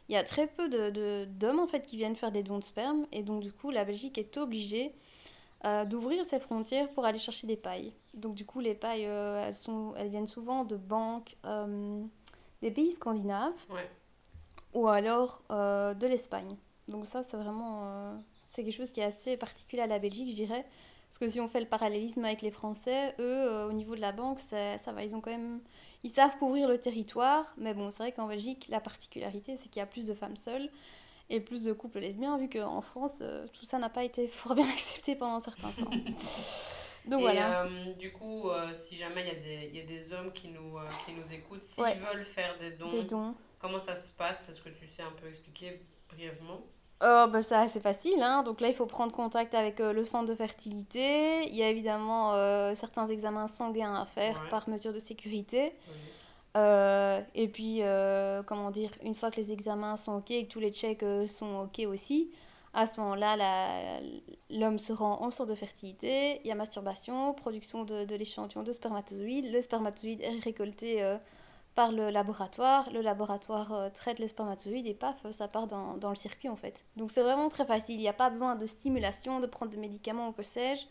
[0.10, 2.60] il y a très peu de, de, d'hommes en fait qui viennent faire des dons
[2.60, 4.93] de sperme et donc du coup la Belgique est obligée
[5.65, 7.93] euh, d'ouvrir ses frontières pour aller chercher des pailles.
[8.13, 12.04] Donc du coup les pailles euh, elles, sont, elles viennent souvent de banques euh,
[12.62, 13.89] des pays scandinaves Ouais.
[14.73, 16.56] ou alors de l'Espagne.
[16.88, 20.36] Donc ça c'est vraiment c'est quelque chose qui est assez particulier à la Belgique je
[20.36, 20.65] dirais
[21.08, 24.12] Parce que si on fait le parallélisme avec les Français, eux, au niveau de la
[24.12, 25.60] banque, ça va, ils ont quand même...
[26.04, 29.80] Ils savent couvrir le territoire, mais bon, c'est vrai qu'en Belgique, la particularité, c'est qu'il
[29.80, 30.69] y a plus de femmes seules
[31.34, 34.69] et plus de couples lesbiens, vu qu'en France, tout ça n'a pas été fort bien
[34.69, 35.91] accepté pendant un certain temps.
[37.06, 37.63] Donc et voilà.
[37.63, 40.84] Euh, du coup, euh, si jamais il y, y, a des hommes qui nous, euh,
[41.06, 44.50] qui nous écoutent, s'ils veulent faire des dons, des dons, comment ça se passe?
[44.50, 46.62] Est-ce que tu sais un peu expliquer brièvement?
[47.06, 48.43] Oh, bah ça c'est facile, hein.
[48.43, 51.46] donc là il faut prendre contact avec le centre de fertilité.
[51.50, 52.32] Il y a évidemment
[52.76, 55.74] certains examens sanguins à faire par mesure de sécurité.
[56.56, 57.82] Et puis,
[58.46, 61.62] comment dire, une fois que les examens sont ok et que tous les checks sont
[61.62, 62.32] ok aussi,
[62.74, 64.02] à ce moment-là,
[64.50, 68.72] l'homme se rend en centre de fertilité, il y a masturbation, production de, l'échantillon de
[68.72, 71.18] spermatozoïdes, le spermatozoïde est récolté euh,
[71.76, 76.10] par le laboratoire, le laboratoire euh, traite les spermatozoïdes et paf, ça part dans, dans
[76.10, 76.84] le circuit en fait.
[76.98, 79.78] Donc c'est vraiment très facile, il n'y a pas besoin de stimulation, de prendre des
[79.78, 80.88] médicaments ou que sais-je,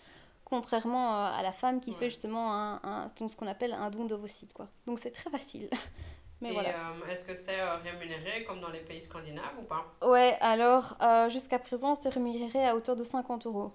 [0.52, 4.04] contrairement euh, à la femme qui fait justement un, un, ce qu'on appelle un don
[4.04, 4.52] d'ovocytes.
[4.52, 4.68] Quoi.
[4.86, 5.70] Donc c'est très facile.
[6.42, 9.82] et euh, est-ce que c'est euh, rémunéré comme dans les pays scandinaves ou pas?
[10.06, 13.72] Ouais, alors euh, jusqu'à présent, c'est rémunéré à hauteur de 50 euros.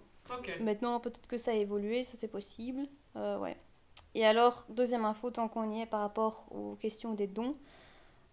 [0.60, 2.82] Maintenant, peut-être que ça a évolué, ça c'est possible.
[3.16, 3.58] ouais.
[4.14, 7.56] Et alors, deuxième info, tant qu'on y est par rapport aux questions des dons.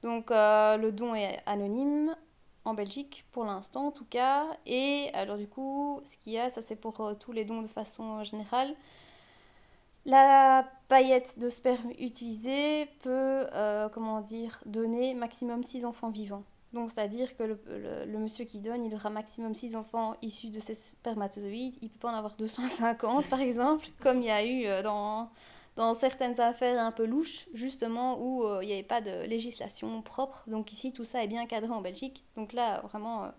[0.03, 2.15] Donc, le don est anonyme
[2.65, 4.47] en Belgique, pour l'instant en tout cas.
[4.67, 7.69] Et alors, du coup, ce qu'il y a, ça c'est pour tous les dons de
[7.69, 8.75] façon générale.
[10.07, 16.45] La paillette de sperme utilisée peut, euh, comment dire, donner maximum 6 enfants vivants.
[16.75, 20.75] Donc, c'est-à-dire que le, monsieur qui donne, il aura maximum 6 enfants issus de ces
[20.75, 21.77] spermatozoïdes.
[21.81, 25.31] Il peut pas en avoir 250, par exemple, comme il y a eu euh, dans,
[25.77, 30.03] dans certaines affaires un peu louches, justement, où euh, il n'y avait pas de législation
[30.03, 30.45] propre.
[30.47, 32.25] Donc, ici, tout ça est bien cadré en Belgique.
[32.37, 33.33] Donc là, vraiment,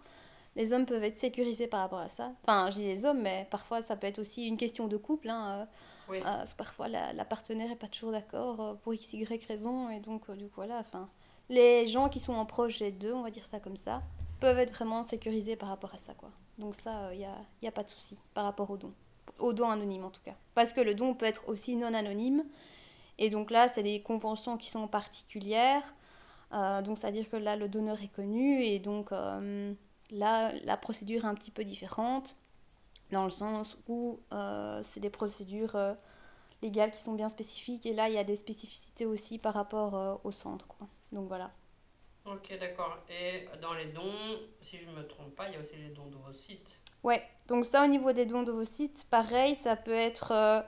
[0.56, 2.32] les hommes peuvent être sécurisés par rapport à ça.
[2.44, 5.30] Enfin, je dis les hommes, mais parfois, ça peut être aussi une question de couple.
[5.30, 5.68] Hein,
[6.10, 6.20] oui.
[6.26, 9.90] Euh, parfois, la, la, partenaire n'est pas toujours d'accord euh, pour x, y raison.
[9.90, 10.80] Et donc, euh, du coup, voilà.
[10.80, 11.10] Enfin,
[11.50, 14.02] les gens qui sont en projet d'eux, on va dire ça comme ça,
[14.40, 16.14] peuvent être vraiment sécurisés par rapport à ça.
[16.14, 16.30] Quoi.
[16.58, 18.94] Donc, ça, il n'y a, y a pas de souci par rapport au don.
[19.40, 20.36] Au don anonyme, en tout cas.
[20.54, 22.44] Parce que le don peut être aussi non anonyme.
[23.18, 25.84] Et donc là, c'est des conventions qui sont particulières.
[26.52, 28.64] donc, c'est-à-dire que là, le donneur est connu.
[28.64, 32.38] Et donc, là, la procédure est un petit peu différente
[33.12, 35.94] dans le sens où euh, c'est des procédures euh,
[36.62, 39.96] légales qui sont bien spécifiques et là il y a des spécificités aussi par rapport
[39.96, 40.68] euh, au centre.
[40.68, 40.88] Quoi.
[41.12, 41.52] Donc voilà.
[42.26, 42.98] Ok, d'accord.
[43.10, 45.90] Et dans les dons, si je ne me trompe pas, il y a aussi les
[45.90, 46.82] dons de vos sites.
[47.06, 50.66] Ouais, donc ça au niveau des dons de vos sites, pareil, ça peut être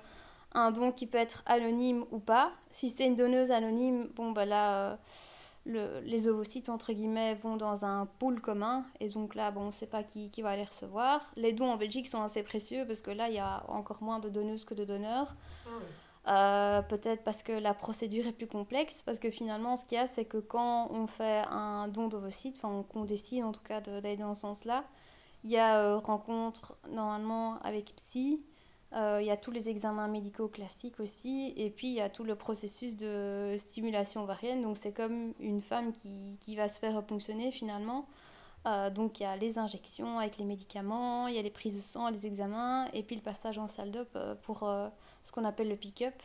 [0.54, 2.52] un don qui peut être anonyme ou pas.
[2.72, 5.00] Si c'est une donneuse anonyme, bon bah là
[5.68, 8.86] les ovocytes, entre guillemets, vont dans un pool commun.
[9.00, 11.32] Et donc là, bon, on ne sait pas qui, qui, va les recevoir.
[11.36, 14.20] Les dons en Belgique sont assez précieux parce que là, il y a encore moins
[14.20, 15.36] de donneuses que de donneurs.
[16.26, 19.04] Ah euh, peut-être parce que la procédure est plus complexe.
[19.04, 22.58] Parce que finalement, ce qu'il y a, c'est que quand on fait un don d'ovocytes,
[22.62, 24.84] enfin, qu'on décide en tout cas d'aller dans ce sens-là,
[25.44, 28.42] il y a euh, rencontre normalement avec psy.
[28.94, 32.10] Euh, il y a tous les examens médicaux classiques aussi, et puis il y a
[32.10, 34.62] tout le processus de stimulation ovarienne.
[34.62, 38.08] Donc c'est comme une femme qui, qui, va se faire ponctionner finalement.
[38.66, 41.76] Euh, donc il y a les injections avec les médicaments, il y a les prises
[41.76, 45.44] de sang, les examens, et puis le passage en salle d'op euh, pour ce qu'on
[45.44, 46.16] appelle le pick-up.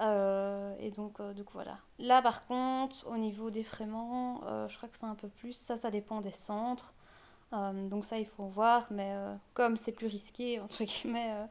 [0.00, 1.78] et donc, donc voilà.
[2.00, 5.52] Là par contre, au niveau des fréments, je crois que c'est un peu plus.
[5.52, 6.92] Ça, ça dépend des centres.
[7.52, 9.14] Donc ça, il faut voir, mais
[9.54, 11.46] comme c'est plus risqué, entre guillemets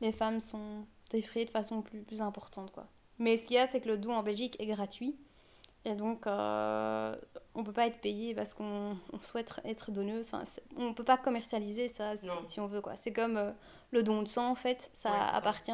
[0.00, 2.72] les femmes sont effrayées de façon plus, plus importante.
[2.72, 2.86] Quoi.
[3.18, 5.16] Mais ce qu'il y a, c'est que le don en Belgique est gratuit.
[5.86, 7.14] Et donc, euh,
[7.54, 10.26] on ne peut pas être payé parce qu'on souhaite être donneuse.
[10.32, 10.44] Enfin,
[10.76, 12.80] on ne peut pas commercialiser ça si, on veut.
[12.80, 12.96] quoi.
[12.96, 13.50] C'est comme euh,
[13.90, 14.90] le don de sang, en fait.
[14.94, 15.72] Ça appartient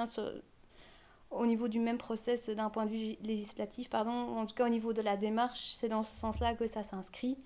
[1.31, 3.89] au niveau du même process d'un point de vue législatif.
[3.89, 4.11] Pardon.
[4.11, 7.39] En tout cas, au niveau de la démarche, c'est dans ce sens-là que ça s'inscrit.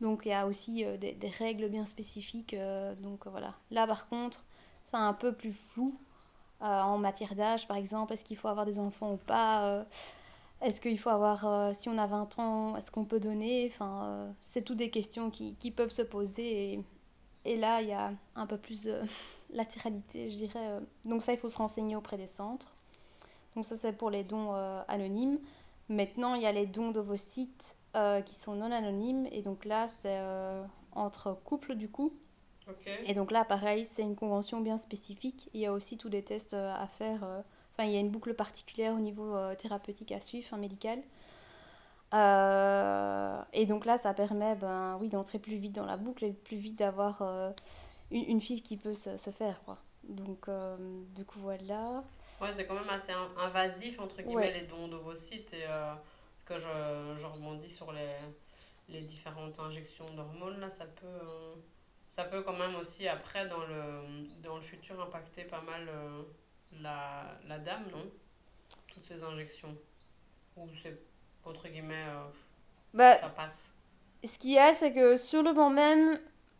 [0.00, 2.56] Donc, il y a aussi euh, des, des, règles bien spécifiques.
[3.00, 3.54] donc, voilà.
[3.70, 4.44] Là, par contre,
[4.86, 5.98] c'est un peu plus flou.
[6.60, 9.84] Euh, en matière d'âge, par exemple, est-ce qu'il faut avoir des enfants ou pas euh,
[10.60, 13.70] Est-ce qu'il faut avoir, euh, si on a 20 ans, est-ce qu'on peut donner?
[13.72, 16.72] Enfin, c'est toutes des questions qui, qui peuvent se poser.
[16.74, 16.84] Et,
[17.44, 19.00] et, là, il y a un peu plus de
[19.52, 20.80] latéralité, je dirais.
[21.04, 22.74] Donc ça, il faut se renseigner auprès des centres.
[23.54, 24.52] Donc ça, c'est pour les dons
[24.88, 25.38] anonymes.
[25.88, 27.76] Maintenant, il y a les dons d'ovocytes
[28.24, 29.26] qui sont non anonymes.
[29.32, 30.20] Et donc là, c'est
[30.92, 32.12] entre couples, du coup.
[33.06, 35.48] Et donc là, pareil, c'est une convention bien spécifique.
[35.54, 37.24] Il y a aussi tous des tests euh, à faire.
[37.24, 37.40] Euh,
[37.72, 40.98] enfin, il y a une boucle particulière au niveau euh, thérapeutique à suivre, enfin, médical.
[43.52, 46.58] et donc là, ça permet ben, oui, d'entrer plus vite dans la boucle et plus
[46.58, 47.22] vite d'avoir
[48.10, 49.62] une, une, fille qui peut se, se, faire.
[49.64, 49.78] Quoi.
[50.04, 50.76] Donc, euh,
[51.14, 52.02] du coup, voilà.
[52.40, 55.52] Ouais, c'est quand même assez invasif, entre guillemets, les dons d'ovocytes.
[55.54, 55.94] Et euh,
[56.48, 58.16] que je, je rebondis sur les,
[58.88, 61.54] les différentes injections d'hormones, là, ça peut, euh,
[62.10, 65.88] ça peut quand même aussi, après, dans le, dans le futur, impacter pas mal
[66.80, 68.10] la, la dame, non?
[68.86, 69.76] Toutes ces injections.
[70.56, 70.98] Ou c'est,
[71.44, 72.06] entre guillemets,
[72.94, 73.78] bah, ça passe.
[74.24, 76.18] Ce qu'il y a, c'est que sur le banc même,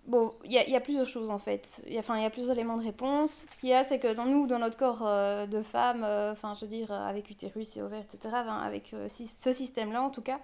[0.08, 1.82] Bon, il y a, y a, plusieurs choses en fait.
[1.86, 3.44] Il y, a, plusieurs éléments de réponse.
[3.46, 6.32] Ce qu'il y a, c'est que dans nous, dans notre corps euh, de femme, euh,
[6.32, 10.22] enfin, je veux dire, euh, avec utérus et ovaire, etc., avec ce système-là en tout
[10.22, 10.40] cas,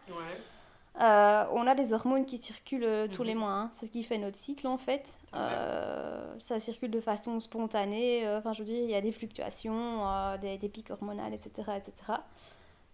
[0.97, 3.41] on a des hormones qui circulent tous les mhm.
[3.41, 3.53] mois.
[3.53, 3.71] Hein.
[3.73, 5.17] C'est ce qui fait notre cycle en fait.
[5.33, 8.29] ça circule de façon spontanée.
[8.37, 12.13] Enfin, je veux dire, il y a des fluctuations, des, des, pics hormonales, etc., etc.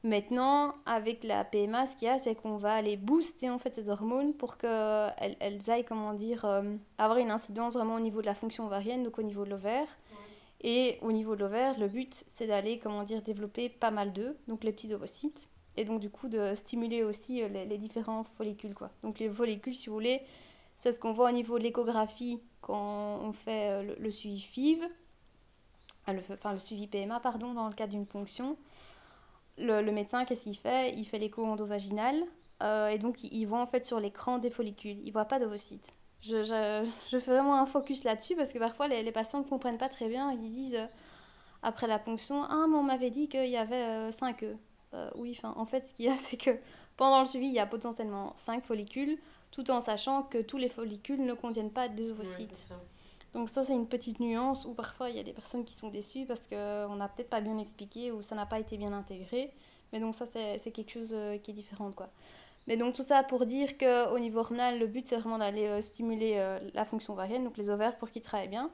[0.03, 3.75] Maintenant, avec la PMA, ce qu'il y a, c'est qu'on va aller booster en fait
[3.75, 6.63] ces hormones pour qu'elles elles aillent, comment dire, euh,
[6.97, 9.89] avoir une incidence vraiment au niveau de la fonction ovarienne, donc au niveau de l'ovaire.
[10.63, 14.37] Et au niveau de l'ovaire, le but, c'est d'aller, comment dire, développer pas mal d'œufs,
[14.49, 15.51] donc les petits ovocytes.
[15.77, 18.91] Et donc, du coup, de stimuler aussi euh, les, différents follicules, quoi.
[19.03, 20.23] Donc, les follicules, si vous voulez,
[20.79, 24.83] c'est ce qu'on voit au niveau de l'échographie quand on fait euh, le, suivi FIV,
[26.07, 28.57] enfin le suivi PMA, pardon, dans le cadre d'une ponction
[29.61, 30.95] le, médecin, qu'est-ce qu'il fait?
[30.95, 32.25] Il fait l'écho endovaginal
[32.63, 34.99] euh, et donc il voit en fait sur l'écran des follicules.
[35.05, 35.93] Il voit pas d'ovocytes.
[36.21, 39.45] Je, je, je, fais vraiment un focus là-dessus parce que parfois les, les, patients ne
[39.45, 40.33] comprennent pas très bien.
[40.33, 40.87] Ils disent euh,
[41.63, 45.13] après la ponction Ah, mais on m'avait dit qu'il y avait 5 euh, œufs.
[45.17, 46.51] oui, en fait, ce qu'il y a, c'est que
[46.97, 49.19] pendant le suivi, il y a potentiellement 5 follicules,
[49.51, 52.71] tout en sachant que tous les follicules ne contiennent pas des ovocytes.
[53.35, 55.89] Donc ça, c'est une petite nuance où parfois il y a des personnes qui sont
[55.89, 59.53] déçues parce qu'on n'a peut-être pas bien expliqué ou ça n'a pas été bien intégré.
[59.93, 61.91] Mais donc ça, c'est quelque chose euh, qui est différent.
[61.93, 62.09] Quoi.
[62.67, 65.81] Mais donc tout ça pour dire qu'au niveau hormonal, le but, c'est vraiment d'aller euh,
[65.81, 68.71] stimuler euh, la fonction ovarienne, donc les ovaires, pour qu'ils travaillent bien,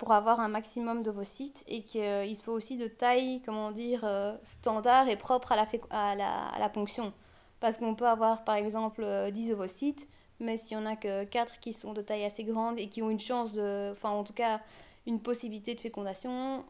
[0.00, 4.04] pour avoir un maximum d'ovocytes et qu'il se faut aussi de taille, comment dire,
[4.42, 7.12] standard et propre à la, à la, à la ponction.
[7.60, 10.08] Parce qu'on peut avoir par exemple 10 ovocytes,
[10.40, 13.02] mais s'il y en a que 4 qui sont de taille assez grande et qui
[13.02, 14.60] ont une chance de, enfin en tout cas
[15.06, 16.64] une possibilité de fécondation,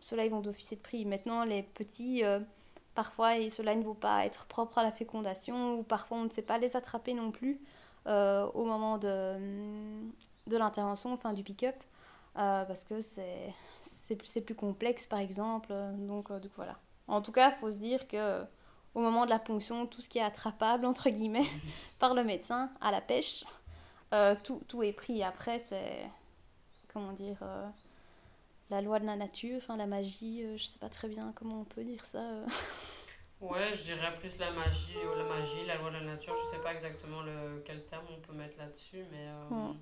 [0.00, 1.04] ceux-là ils vont d'officier de prix.
[1.04, 2.40] Maintenant les petits, euh,
[2.94, 6.42] parfois ceux-là ne vont pas être propres à la fécondation ou parfois on ne sait
[6.42, 7.60] pas les attraper non plus
[8.06, 9.36] euh, au moment de,
[10.46, 11.76] de l'intervention, enfin du pick-up,
[12.38, 15.72] euh, parce que c'est, c'est, plus complexe par exemple.
[15.98, 16.78] Donc, donc voilà.
[17.08, 18.44] En tout cas, il faut se dire que
[18.94, 21.46] au moment de la ponction, tout ce qui est attrapable, entre guillemets,
[21.98, 23.44] par le médecin à la pêche.
[24.12, 25.22] Euh, tout, tout, est pris.
[25.22, 26.08] Après, c'est,
[26.92, 27.68] comment dire, euh,
[28.70, 31.60] la loi de la nature, enfin la magie, euh, je sais pas très bien comment
[31.60, 32.20] on peut dire ça.
[33.40, 36.56] ouais, je dirais plus la magie, ou la magie, la loi de la nature, je
[36.56, 39.28] sais pas exactement le, quel terme on peut mettre là-dessus, mais...
[39.50, 39.74] Hmm.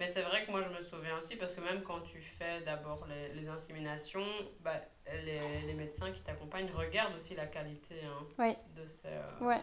[0.00, 2.62] Mais c'est vrai que moi, je me souviens aussi, parce que même quand tu fais
[2.62, 4.24] d'abord les, les, inséminations,
[4.60, 9.56] bah, les, les, médecins qui t'accompagnent regardent aussi la qualité hein, de, ces, euh,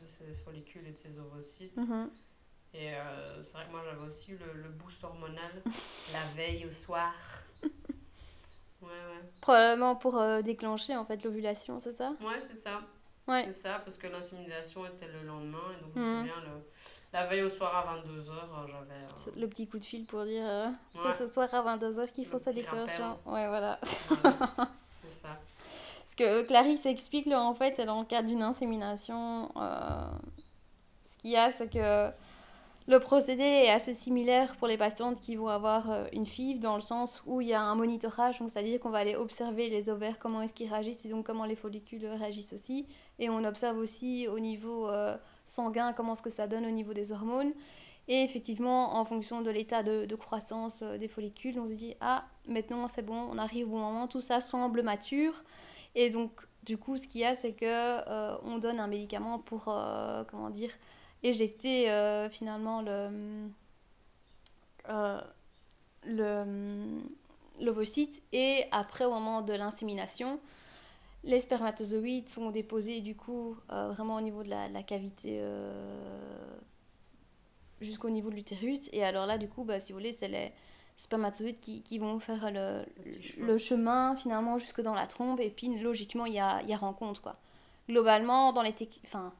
[0.00, 1.76] de ces follicules et de ces ovocytes.
[1.76, 2.08] Mm-hmm.
[2.72, 5.62] Et euh, c'est vrai que moi, j'avais aussi le, le, boost hormonal
[6.14, 7.12] la veille au soir.
[8.82, 9.30] Ouais, ouais.
[9.40, 12.14] Probablement pour euh, déclencher en fait l'ovulation, c'est ça?
[12.20, 12.82] Ouais, c'est ça.
[13.26, 13.40] Ouais.
[13.40, 16.18] C'est ça, parce que l'insémination était le lendemain, et donc je me mm-hmm.
[16.18, 16.62] souviens, le
[17.16, 18.92] la veille au soir à 22h, euh, j'avais.
[18.92, 20.68] Euh, le petit coup de fil pour dire euh,
[21.02, 23.18] c'est ce soir à 22h qu'il faut sa déclaration.
[23.24, 23.80] Ouais, voilà.
[24.90, 25.30] c'est ça.
[26.08, 29.50] Ce que Clarisse explique, là, en fait, c'est dans le cadre d'une insémination.
[29.54, 32.10] ce qu'il y a, c'est que
[32.86, 36.82] le procédé est assez similaire pour les patientes qui vont avoir une FIV, dans le
[36.82, 40.18] sens où il y a un monitorage, donc c'est-à-dire qu'on va aller observer les ovaires,
[40.18, 42.86] comment est-ce qu'ils réagissent, et donc comment les follicules réagissent aussi.
[43.18, 44.88] Et on observe aussi au niveau
[45.46, 47.52] sanguin, comment ce que ça donne au niveau des hormones.
[48.08, 52.26] Et effectivement, en fonction de l'état de, croissance euh, des follicules, on se dit, ah,
[52.46, 55.42] maintenant c'est bon, on arrive au bon moment, tout ça semble mature.
[55.94, 56.30] Et donc,
[56.64, 60.22] du coup, ce qu'il y a, c'est que euh, on donne un médicament pour, euh,
[60.30, 60.70] comment dire,
[61.22, 61.88] éjecter
[62.30, 63.48] finalement le,
[66.04, 66.44] le
[67.60, 68.22] l'ovocyte.
[68.32, 70.40] Et après, au moment de l'insémination,
[71.26, 76.56] les spermatozoïdes sont déposés du coup euh, vraiment au niveau de la, la cavité euh,
[77.80, 78.88] jusqu'au niveau de l'utérus.
[78.92, 80.52] Et alors là, du coup, bah, si vous voulez, c'est les
[80.96, 82.84] spermatozoïdes qui, qui vont faire le,
[83.38, 85.40] le, chemin finalement jusque dans la trompe.
[85.40, 87.20] Et puis logiquement, il y a, y a rencontre.
[87.20, 87.36] Quoi.
[87.88, 89.34] Globalement, dans, les enfin,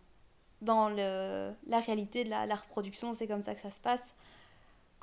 [0.60, 4.14] dans le, la réalité de la, la reproduction, c'est comme ça que ça se passe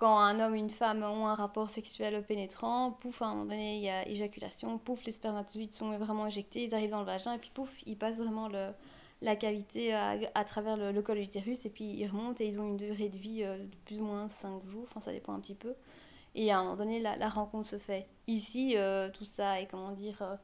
[0.04, 3.46] quand un homme et une femme ont un rapport sexuel pénétrant, pouf, à un moment
[3.46, 7.06] donné, il y a éjaculation, pouf, les spermatozoïdes sont vraiment éjectés, ils arrivent dans le
[7.06, 8.72] vagin, et puis pouf, ils passent vraiment le,
[9.22, 12.76] la cavité à, travers le, col utérus, et puis ils remontent, et ils ont une
[12.76, 15.56] durée de vie euh, de plus ou moins 5 jours, enfin ça dépend un petit
[15.56, 15.74] peu.
[16.36, 18.06] Et à un moment donné, la, rencontre se fait.
[18.28, 20.36] Ici, euh, tout ça est, comment dire, euh,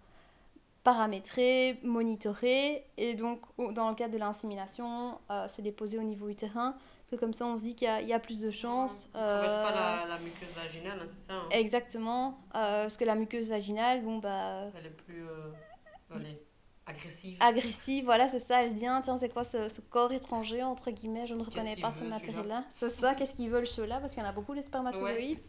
[0.86, 2.86] paramétré, monitoré.
[2.96, 3.42] Et donc,
[3.74, 6.78] dans le cadre de l'insémination, c'est déposé au niveau utérin.
[7.10, 8.52] Parce que comme ça, on se dit qu'il y a, il y a plus de
[8.52, 9.10] chances.
[9.16, 12.38] On traverse pas euh, la, la muqueuse vaginale, hein, c'est ça hein Exactement.
[12.54, 14.66] euh, parce que la muqueuse vaginale, bon, bah.
[14.78, 15.50] Elle est plus euh,
[16.14, 16.40] allez,
[16.86, 17.38] agressive.
[17.40, 18.62] agressive, voilà, c'est ça.
[18.62, 21.42] Elle se dit, ah, tiens, c'est quoi ce, ce corps étranger, entre guillemets, je ne
[21.42, 22.64] reconnais pas ce matériel-là.
[22.78, 25.40] C'est ça, qu'est-ce qu'ils veulent ceux-là, parce qu'il y en a beaucoup, les spermatozoïdes.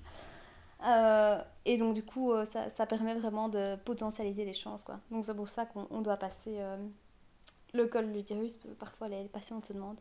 [0.86, 4.98] Euh, et donc, du coup, euh, ça, ça permet vraiment de potentialiser les chances, quoi.
[5.10, 6.78] Donc, c'est pour ça qu'on on doit passer euh,
[7.74, 10.00] le col de l'utérus, parce que parfois, les, les patients se demandent.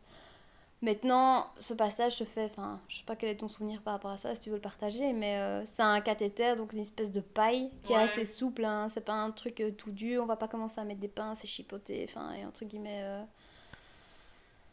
[0.82, 4.12] Maintenant, ce passage se fait, enfin, je sais pas quel est ton souvenir par rapport
[4.12, 7.12] à ça, si tu veux le partager, mais euh, c'est un cathéter, donc une espèce
[7.12, 7.98] de paille qui Ouais.
[7.98, 10.80] est assez souple, hein, c'est pas un truc euh, tout dur, on va pas commencer
[10.80, 13.02] à mettre des pinces et chipoter, enfin, et entre guillemets.
[13.02, 13.22] euh,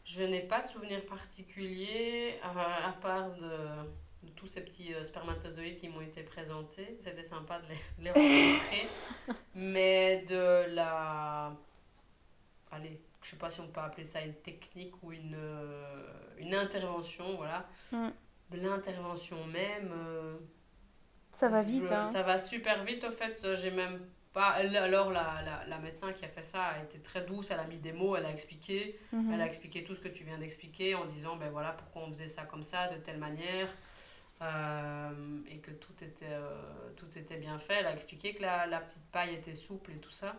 [0.04, 5.76] Je n'ai pas de souvenir particulier à, à part de, de tous ces petits spermatozoïdes
[5.76, 6.96] qui m'ont été présentés.
[7.00, 8.88] C'était sympa de les, de les rencontrer.
[9.54, 11.52] Mais de la.
[12.70, 16.02] Allez, je sais pas si on peut appeler ça une technique ou une, euh,
[16.38, 17.68] une intervention, voilà.
[17.92, 18.08] Mm.
[18.50, 19.92] De l'intervention même.
[19.92, 20.38] euh,
[21.32, 22.06] Ça va vite, je- hein.
[22.06, 23.38] Ça va super vite, au fait.
[23.44, 24.00] euh, J'ai même
[24.32, 24.46] pas.
[24.52, 27.50] Alors, la, la, la médecin qui a fait ça a été très douce.
[27.50, 28.98] Elle a mis des mots, elle a expliqué.
[29.12, 29.32] Mhm.
[29.34, 32.08] Elle a expliqué tout ce que tu viens d'expliquer en disant ben voilà pourquoi on
[32.08, 33.68] faisait ça comme ça, de telle manière.
[34.40, 36.38] euh, et que tout était,
[36.96, 37.74] tout était bien fait.
[37.80, 40.36] Elle a expliqué que la, la petite paille était souple et tout ça.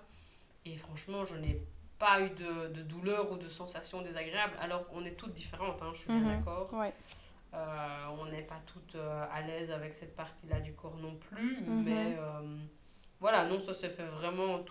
[0.66, 1.62] Et franchement, je n'ai
[2.00, 4.54] pas eu de, de douleur ou de sensation désagréable.
[4.62, 6.38] Alors, on est toutes différentes, hein, je suis bien Mhm.
[6.38, 6.74] d'accord.
[6.74, 6.94] Ouais.
[7.54, 11.58] Euh, on n'est pas toutes euh, à l'aise avec cette partie-là du corps non plus,
[11.62, 11.84] Mhm.
[11.84, 12.56] mais euh,
[13.20, 14.64] voilà, non, ça s'est fait vraiment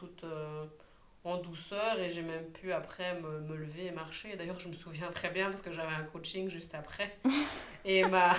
[1.24, 4.36] en douceur et j'ai même pu après me, me lever et marcher.
[4.36, 7.18] D'ailleurs, je me souviens très bien parce que j'avais un coaching juste après
[7.84, 8.34] et ma,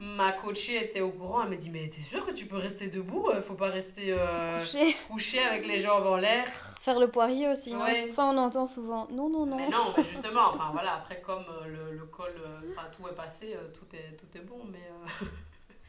[0.00, 2.88] ma coachée était au courant, elle m'a dit Mais t'es sûre que tu peux rester
[2.88, 4.64] debout Euh, Faut pas rester euh,
[5.08, 6.46] couché avec les jambes en l'air
[6.80, 7.80] Faire le poirier aussi, hein.
[7.84, 8.08] Ouais.
[8.08, 9.06] ça on entend souvent.
[9.10, 9.56] Non, non, non.
[9.56, 12.32] Mais non, mais justement, enfin voilà, après comme euh, le, le col,
[12.70, 14.78] enfin tout est passé, tout, est, tout est bon, mais.
[14.90, 15.26] euh,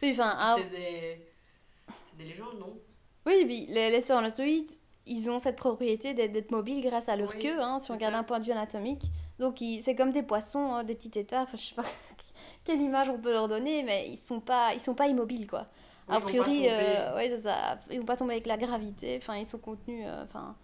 [0.03, 1.17] Oui, enfin, ah, C'est des...
[2.03, 2.77] c'est des légendes, non?
[3.25, 4.69] Oui, puis les, les spermatozoïdes,
[5.07, 8.13] ils ont cette propriété d'être mobiles grâce à leur Oui, queue, hein, si on regarde
[8.13, 8.19] ça.
[8.19, 9.03] un point de vue anatomique.
[9.39, 11.41] Donc, c'est comme des poissons, hein, des petits états.
[11.43, 11.83] Enfin, je sais pas
[12.63, 15.67] quelle image on peut leur donner, mais ils sont pas, ils sont pas immobiles, quoi.
[16.07, 17.79] Oui, a priori, euh, ouais, ça.
[17.91, 19.17] Ils vont pas tomber avec la gravité.
[19.21, 20.03] Enfin, ils sont contenus.
[20.07, 20.55] euh, Enfin,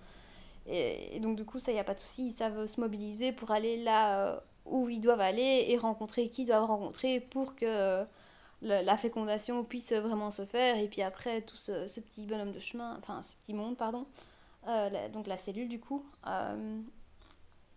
[0.67, 2.27] et, et donc du coup, ça y a pas de souci.
[2.27, 6.43] Ils savent se mobiliser pour aller là euh, où ils doivent aller et rencontrer qui
[6.43, 8.03] ils doivent rencontrer pour que euh,
[8.61, 10.77] la, la fécondation puisse vraiment se faire.
[10.77, 14.05] Et puis après, tout ce, ce petit bonhomme de chemin, enfin ce petit monde, pardon.
[14.67, 16.05] euh, la- donc la cellule du coup.
[16.27, 16.81] euh,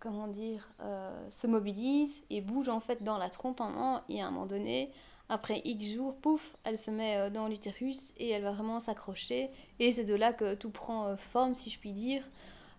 [0.02, 4.26] comment dire, euh, se mobilise et bouge en fait dans la trompe maman et à
[4.26, 4.90] un moment donné,
[5.28, 9.48] après X jours, pouf, elle se met euh, dans l'utérus et elle va vraiment s'accrocher
[9.78, 12.24] et c'est de là que tout prend euh, forme si je puis dire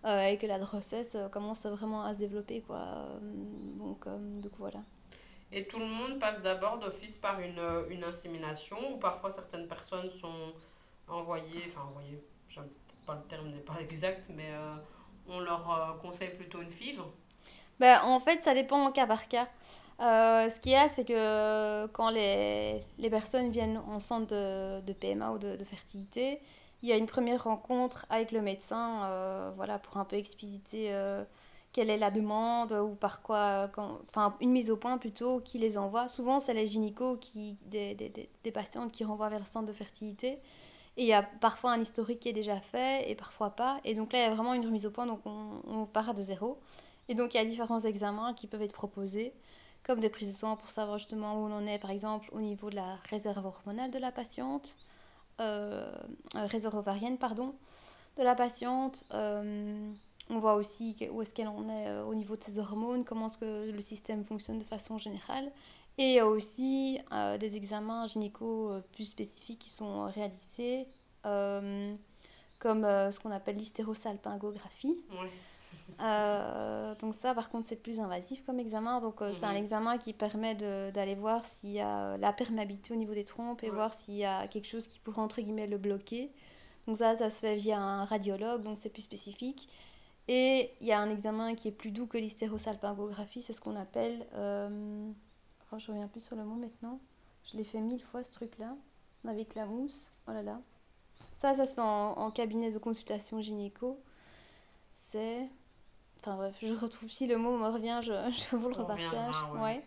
[0.04, 3.08] euh, et que la grossesse commence vraiment à se développer quoi.
[3.78, 4.80] Donc, euh, donc voilà.
[5.50, 10.10] Et tout le monde passe d'abord d'office par une, une insémination, ou parfois certaines personnes
[10.10, 10.52] sont
[11.08, 12.68] envoyées, enfin envoyées, j'aime
[13.06, 14.50] pas le terme n'est pas exact, mais
[15.28, 17.00] on leur euh, conseille plutôt une FIV.
[17.80, 19.48] Ben, en fait, ça dépend au cas par cas.
[20.00, 24.80] Euh, ce qu'il y a, c'est que quand les, les personnes viennent en centre de,
[24.80, 26.40] de PMA ou de, de fertilité,
[26.82, 30.88] il y a une première rencontre avec le médecin euh, voilà, pour un peu expliciter
[30.92, 31.24] euh,
[31.72, 33.70] quelle est la demande ou par quoi,
[34.08, 36.08] enfin une mise au point plutôt qui les envoie.
[36.08, 39.72] Souvent, c'est les gynécos qui, des, des, des patientes qui renvoient vers le centre de
[39.72, 40.38] fertilité.
[40.96, 43.80] Et il y a parfois un historique qui est déjà fait et parfois pas.
[43.84, 46.14] Et donc là, il y a vraiment une remise au point, donc on, on part
[46.14, 46.60] de zéro.
[47.08, 49.34] Et donc, il y a différents examens qui peuvent être proposés,
[49.82, 52.40] comme des prises de sang pour savoir justement où on en est, par exemple, au
[52.40, 54.76] niveau de la réserve hormonale de la patiente,
[55.40, 55.92] euh,
[56.36, 57.54] euh, réserve ovarienne, pardon,
[58.16, 59.04] de la patiente.
[59.12, 59.92] Euh,
[60.30, 63.36] on voit aussi où est-ce qu'elle en est au niveau de ses hormones, comment est-ce
[63.36, 65.52] que le système fonctionne de façon générale.
[65.98, 70.88] Et il y a aussi euh, des examens gynéco euh, plus spécifiques qui sont réalisés,
[71.24, 71.94] euh,
[72.58, 74.96] comme ce qu'on appelle l'hystérosalpingographie.
[75.10, 75.30] Ouais.
[76.00, 79.00] Euh, donc ça, par contre, c'est plus invasif comme examen.
[79.00, 79.56] Donc euh, c'est un Mhm.
[79.58, 83.68] examen qui permet d'aller voir s'il y a la perméabilité au niveau des trompes et
[83.68, 83.74] Ouais.
[83.76, 86.32] voir s'il y a quelque chose qui pourrait, entre guillemets, le bloquer.
[86.86, 89.68] Donc ça, ça se fait via un radiologue, donc c'est plus spécifique.
[90.26, 93.76] Et il y a un examen qui est plus doux que l'hystérosalpingographie, c'est ce qu'on
[93.76, 94.26] appelle...
[94.34, 95.10] Euh...
[95.72, 97.00] oh, je reviens plus sur le mot maintenant.
[97.50, 98.76] Je l'ai fait mille fois, ce truc-là,
[99.26, 100.10] avec la mousse.
[100.28, 100.60] Oh là là.
[101.38, 104.00] Ça, ça se fait en, en cabinet de consultation gynéco.
[104.94, 105.48] C'est...
[106.20, 109.34] Enfin bref, je retrouve si le mot me revient, je, je vous le repartage.
[109.52, 109.60] ouais.
[109.60, 109.84] ouais.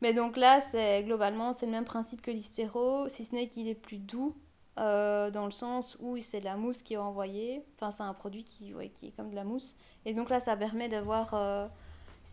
[0.00, 3.68] Mais donc là, c'est globalement, c'est le même principe que l'hystéro, si ce n'est qu'il
[3.68, 4.34] est plus doux,
[4.78, 7.64] euh, dans le sens où c'est de la mousse qui est envoyée.
[7.76, 9.76] Enfin, c'est un produit qui, ouais, qui est comme de la mousse.
[10.04, 11.68] Et donc là, ça permet de voir euh,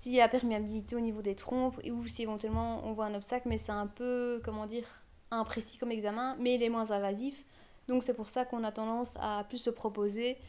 [0.02, 3.47] s'il y a perméabilité au niveau des trompes ou si éventuellement on voit un obstacle,
[3.47, 4.88] mais c'est un peu, comment dire,
[5.30, 7.45] imprécis comme examen, mais il est moins invasif.
[7.88, 10.39] Donc c'est pour ça qu'on a tendance à plus se proposer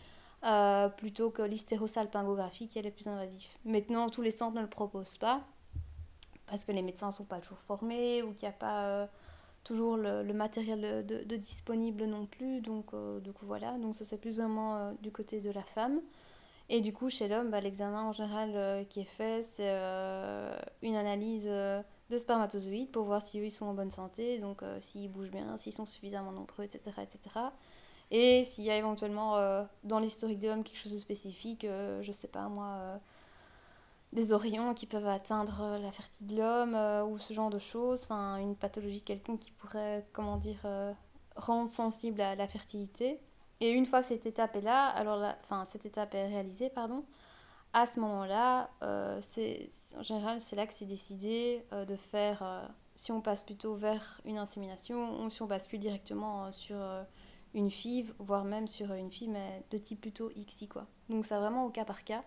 [0.44, 3.58] euh, plutôt que l'hystérosalpingographie qui est le plus invasif.
[3.66, 5.42] Maintenant, tous les centres ne le proposent pas
[6.46, 9.06] parce que les médecins ne sont pas toujours formés ou qu'il n'y a pas euh,
[9.64, 12.62] toujours le, matériel de, disponible non plus.
[12.62, 13.76] Donc, euh, coup, voilà.
[13.76, 16.00] Donc, ça, c'est plus vraiment du côté de la femme.
[16.74, 20.56] Et du coup, chez l'homme, bah, l'examen en général euh, qui est fait, c'est euh,
[20.80, 24.62] une analyse euh, des spermatozoïdes pour voir si eux, ils sont en bonne santé, donc
[24.62, 26.80] euh, s'ils bougent bien, s'ils sont suffisamment nombreux, etc.
[27.02, 27.20] etc.
[28.10, 29.36] Et s'il y a éventuellement
[29.84, 33.00] dans l'historique de l'homme quelque chose de spécifique, je sais pas moi,
[34.12, 38.36] des orions qui peuvent atteindre la fertilité de l'homme ou ce genre de choses, enfin
[38.36, 40.60] une pathologie quelconque qui pourrait, comment dire,
[41.36, 43.18] rendre sensible à la fertilité.
[43.62, 46.68] Et une fois que cette étape est là, alors la, enfin cette étape est réalisée,
[46.68, 47.04] pardon,
[47.72, 49.20] à ce moment-là, euh,
[49.96, 53.76] en général c'est là que c'est décidé euh, de faire euh, si on passe plutôt
[53.76, 56.76] vers une insémination ou si on bascule directement euh, sur
[57.54, 60.88] une FIV, voire même sur une FIV mais de type plutôt XI quoi.
[61.08, 62.24] Donc c'est vraiment au cas par cas.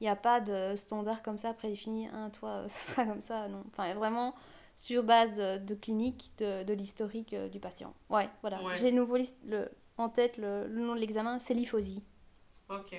[0.00, 3.20] Il n'y a pas de standard comme ça prédéfini, un toi euh, ce sera comme
[3.20, 3.64] ça, non.
[3.72, 4.32] Enfin vraiment
[4.76, 7.92] sur base de, de clinique, de, de l'historique du patient.
[8.10, 8.62] Ouais, voilà.
[8.62, 8.76] Ouais.
[8.76, 9.68] J'ai nouveau le,
[9.98, 12.02] en tête le, le nom de l'examen, c'est l'IFOSI.
[12.68, 12.94] Ok.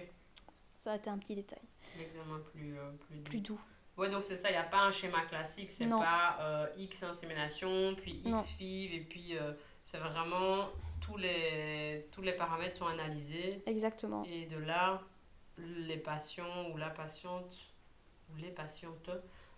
[0.84, 1.62] Ça a été un petit détail.
[1.98, 3.24] L'examen plus, euh, plus doux.
[3.24, 3.62] Plus doux.
[3.98, 7.04] Ouais, donc c'est ça, il n'y a pas un schéma classique, c'est pas euh, X
[7.04, 8.22] insémination, puis.
[8.24, 9.52] X FIV, et puis euh,
[9.84, 10.70] c'est vraiment
[11.02, 14.24] tous les, tous les paramètres sont analysés, Exactement.
[14.24, 15.02] et de là,
[15.58, 17.54] les patients ou la patiente,
[18.32, 19.10] ou les patientes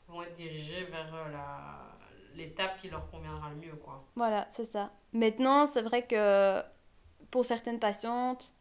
[0.07, 1.97] vont être dirigés vers la,
[2.33, 4.03] l'étape qui leur conviendra le mieux, quoi.
[4.15, 4.91] Voilà, c'est ça.
[5.13, 6.63] Maintenant, c'est vrai que
[7.31, 8.53] pour certaines patientes,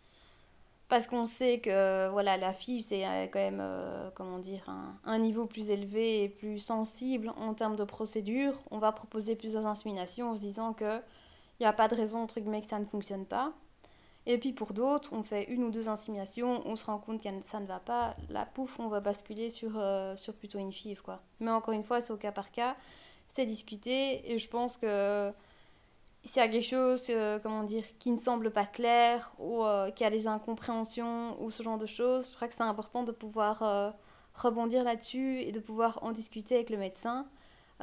[0.88, 4.96] parce qu'on sait que voilà, la FIV, c'est euh, quand même, euh, comment dire, un,
[5.04, 9.66] un niveau plus élevé et plus sensible en termes de procédure, on va proposer plusieurs
[9.66, 11.00] inséminations en se disant que
[11.60, 13.52] il n'y a pas de raison, entre guillemets, que ça ne fonctionne pas.
[14.26, 17.28] Et puis pour d'autres, on fait une ou deux inséminations, on se rend compte que
[17.40, 21.02] ça ne va pas, la pouf, on va basculer sur, euh, sur plutôt une FIV,
[21.02, 21.22] quoi.
[21.38, 22.76] Mais encore une fois, c'est au cas par cas,
[23.28, 25.32] c'est discuté, et je pense que
[26.24, 29.90] s'il y a quelque chose, euh, comment dire, qui ne semble pas clair, ou euh,
[29.90, 33.12] qui a des incompréhensions, ou ce genre de choses, je crois que c'est important de
[33.12, 33.90] pouvoir euh,
[34.34, 37.26] rebondir là-dessus et de pouvoir en discuter avec le médecin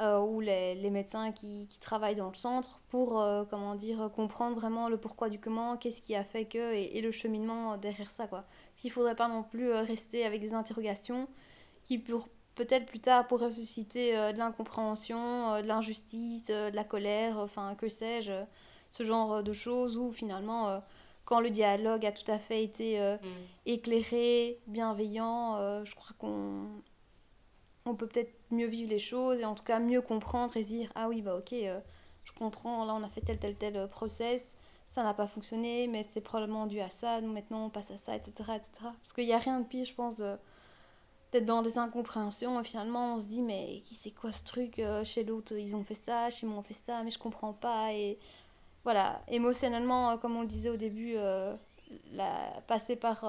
[0.00, 3.20] ou les, les médecins qui, qui travaillent dans le centre pour,
[3.50, 7.10] comment dire, comprendre vraiment le pourquoi du comment, qu'est-ce qui a fait que, et, le
[7.10, 8.44] cheminement derrière ça, quoi.
[8.68, 11.26] Parce qu'il ne faudrait pas non plus rester avec des interrogations
[11.82, 12.28] qui, pour,
[12.58, 17.38] peut-être plus tard, pourraient susciter euh, de l'incompréhension, euh, de l'injustice, euh, de la colère,
[17.38, 18.44] enfin, que sais-je,
[18.90, 20.82] ce genre de choses où finalement,
[21.24, 23.26] quand le dialogue a tout à fait été Mm.
[23.66, 26.68] éclairé, bienveillant, je crois qu'on
[27.88, 30.68] on peut peut-être mieux vivre les choses et en tout cas mieux comprendre et se
[30.68, 31.80] dire ah oui bah ok euh,
[32.24, 34.56] je comprends là on a fait tel tel tel process
[34.88, 37.96] ça n'a pas fonctionné mais c'est probablement dû à ça nous maintenant on passe à
[37.96, 40.36] ça etc etc parce qu'il n'y a rien de pire je pense de
[41.32, 45.04] d'être dans des incompréhensions et finalement on se dit mais c'est quoi ce truc euh,
[45.04, 47.92] chez l'autre ils ont fait ça chez moi on fait ça mais je comprends pas
[47.92, 48.18] et
[48.88, 49.20] voilà.
[49.28, 51.54] Émotionnellement euh, comme on le disait au début euh,
[52.12, 53.22] la, passer par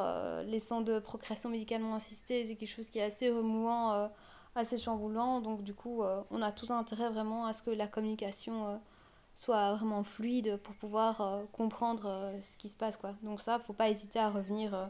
[0.46, 4.08] les centres de procréation médicalement assistée c'est quelque chose qui est assez remuant euh,
[4.56, 5.42] assez chamboulant.
[5.42, 8.82] Donc du coup on a tout intérêt vraiment à ce que la communication
[9.36, 13.14] soit vraiment fluide pour pouvoir comprendre ce qui se passe quoi.
[13.22, 14.90] Donc ça faut pas hésiter à revenir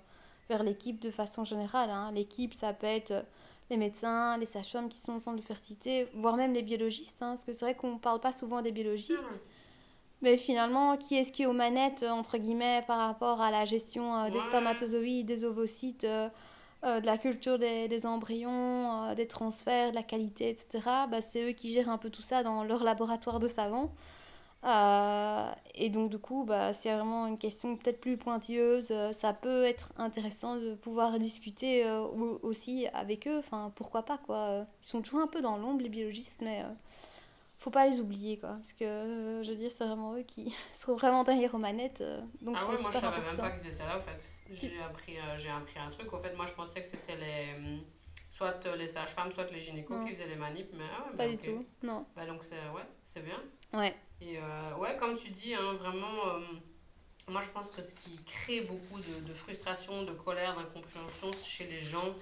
[0.50, 2.12] vers l'équipe de façon générale hein.
[2.14, 3.22] l'équipe ça peut être euh,
[3.70, 7.36] les médecins les sages-femmes qui sont au centre de fertilité voire même les biologistes hein,
[7.36, 9.42] parce que c'est vrai qu'on parle pas souvent des biologistes
[10.22, 13.66] mais finalement, qui est-ce qui est aux manettes, euh, entre guillemets, par rapport à la
[13.66, 16.30] gestion euh, des spermatozoïdes, des ovocytes, euh,
[16.84, 20.80] euh, de la culture des, des embryons, des transferts, de la qualité, etc.
[21.10, 23.92] Bah, c'est eux qui gèrent un peu tout ça dans leur laboratoire de savants.
[24.66, 28.90] Euh, et donc, du coup, bah, c'est vraiment une question peut-être plus pointilleuse.
[28.92, 33.38] Euh, ça peut être intéressant de pouvoir discuter euh, au- aussi avec eux.
[33.40, 34.66] Enfin, pourquoi pas, quoi.
[34.84, 36.62] Ils sont toujours un peu dans l'ombre, les biologistes, mais...
[36.64, 36.70] euh,
[37.58, 40.96] faut pas les oublier quoi parce que je veux dire c'est vraiment eux qui sont
[40.96, 42.02] vraiment derrière aux manettes
[42.42, 44.32] donc ah ouais, moi je savais même important pas qu'ils étaient là au fait.
[44.50, 46.14] J'ai appris, j'ai appris un truc.
[46.14, 47.56] Au fait, moi je pensais que c'était les.
[47.58, 47.82] hum,
[48.32, 50.06] Soit les sages-femmes, soit les gynécos Non.
[50.06, 52.56] qui faisaient les manips, mais ah ouais, pas bah, du tout non Bah donc c'est
[52.74, 53.42] ouais, c'est bien.
[53.74, 56.40] ouais Et euh, ouais, comme tu dis, hein, vraiment, euh,
[57.28, 61.66] moi je pense que ce qui crée beaucoup de, de frustration, de colère, d'incompréhension chez
[61.66, 62.14] les gens,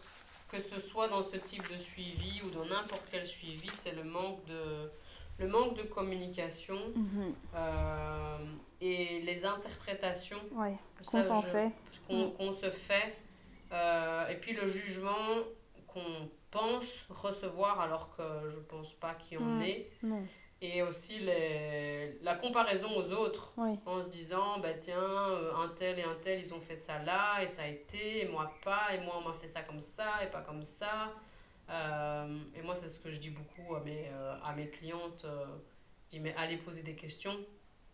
[0.49, 4.03] que ce soit dans ce type de suivi ou dans n'importe quel suivi, c'est le
[4.03, 4.89] manque de,
[5.39, 7.33] le manque de communication Mhm.
[7.55, 8.37] euh,
[8.79, 10.75] et les interprétations Ouais,
[11.05, 11.71] qu'on s'en fait.
[12.07, 12.53] qu'on Mm.
[12.53, 13.17] se fait
[13.73, 15.39] euh, et puis le jugement
[15.87, 19.59] qu'on pense recevoir alors que je pense pas qu'il y en Mm.
[20.03, 20.25] Non,
[20.61, 23.53] et aussi les, la comparaison aux autres.
[23.57, 23.77] Oui.
[23.85, 26.97] en se disant bah tiens euh, un tel et un tel ils ont fait ça
[27.03, 29.81] là et ça a été et moi pas et moi on m'a fait ça comme
[29.81, 31.11] ça et pas comme ça.
[31.69, 35.25] Euh, et moi c'est ce que je dis beaucoup à mes, euh, à mes clientes
[35.25, 35.45] euh,
[36.05, 37.37] je dis mais allez poser des questions.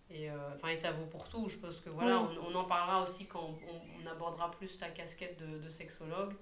[0.10, 0.36] Et euh,
[0.70, 2.38] et ça vaut pour tout je pense que voilà Oui.
[2.42, 6.34] on, on en parlera aussi quand on, on abordera plus ta casquette de, de sexologue.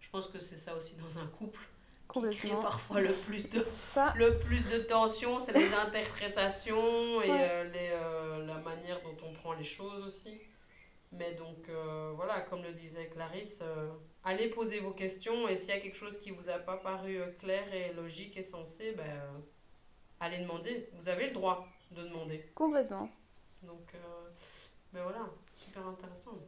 [0.00, 1.60] Je pense que c'est ça aussi dans un couple
[2.12, 7.30] qui crée parfois le plus de Ça, le plus de tension, c'est les interprétations et
[7.30, 7.48] Ouais.
[7.50, 10.40] euh, les, euh, la manière dont on prend les choses aussi.
[11.12, 13.62] Mais donc, euh, voilà, comme le disait Clarisse,
[14.24, 17.18] allez poser vos questions et s'il y a quelque chose qui vous a pas paru
[17.38, 19.04] clair et logique et sensé, ben,
[20.20, 20.88] allez demander.
[20.94, 22.44] Vous avez le droit de demander.
[22.54, 23.08] complètement.
[23.62, 23.92] Donc,
[24.92, 26.38] ben voilà, super intéressant.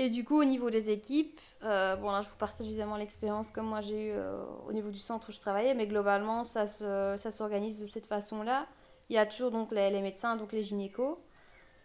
[0.00, 3.80] Et du coup, au niveau des équipes, euh, je vous partage évidemment l'expérience comme moi
[3.80, 7.30] j'ai eu euh, au niveau du centre où je travaillais, mais globalement ça se- ça
[7.32, 8.66] s'organise de cette façon-là.
[9.10, 11.18] Il y a toujours donc les, médecins, donc les gynécos,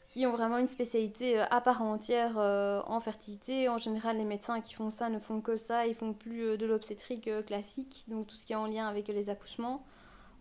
[0.09, 3.67] qui ont vraiment une spécialité euh, à part entière euh, en fertilité.
[3.67, 6.65] En général, les médecins qui font ça ne font que ça, ils font plus de
[6.67, 9.83] l'obstétrique classique, donc tout ce qui est en lien avec les accouchements,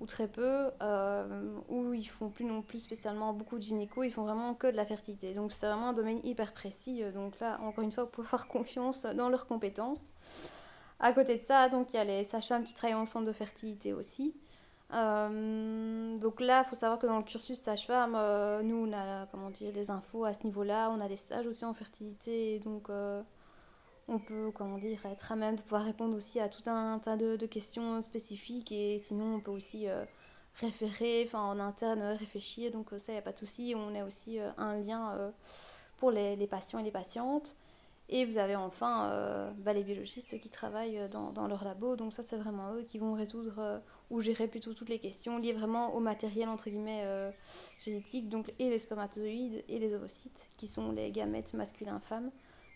[0.03, 4.11] ou très peu, euh, ou ils font plus non plus spécialement beaucoup de gynéco, ils
[4.11, 5.33] font vraiment que de la fertilité.
[5.33, 7.03] Donc c'est vraiment un domaine hyper précis.
[7.03, 10.13] euh, Donc là, encore une fois, pouvez avoir confiance dans leurs compétences.
[10.99, 13.33] À côté de ça, donc il y a les sages-femmes qui travaillent en centre de
[13.33, 14.35] fertilité aussi.
[14.93, 19.27] Euh, donc là, il faut savoir que dans le cursus sage-femme, euh, nous, on a
[19.27, 20.91] comment dire, des infos à ce niveau-là.
[20.91, 22.59] On a des stages aussi en fertilité.
[22.61, 22.89] Donc,
[24.09, 27.17] on peut comment dire, être à même de pouvoir répondre aussi à tout un tas
[27.17, 28.73] de, questions spécifiques.
[28.73, 30.05] Et sinon, on peut aussi euh,
[30.57, 32.73] référer, enfin en interne, euh, réfléchir.
[32.73, 33.75] Donc euh, ça, il n'y a pas de souci.
[33.77, 35.33] On a aussi un lien
[35.99, 37.57] pour les, patients et les patientes.
[38.09, 41.97] Et vous avez enfin bah, les biologistes qui travaillent dans, leur labo.
[41.97, 43.81] Donc ça, c'est vraiment eux qui vont résoudre
[44.11, 47.07] ou gérer plutôt toutes les questions liées vraiment au matériel, entre guillemets,
[47.79, 48.29] génétique.
[48.29, 52.31] Donc et les spermatozoïdes et les ovocytes, qui sont les gamètes masculins-femmes.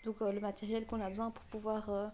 [0.06, 2.06] Donc euh, le matériel qu'on a besoin pour pouvoir euh,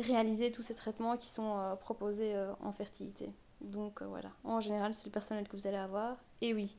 [0.00, 3.30] réaliser tous ces traitements qui sont euh, proposés en fertilité.
[3.60, 6.16] Donc voilà, en général, c'est le personnel que vous allez avoir.
[6.40, 6.76] Et oui,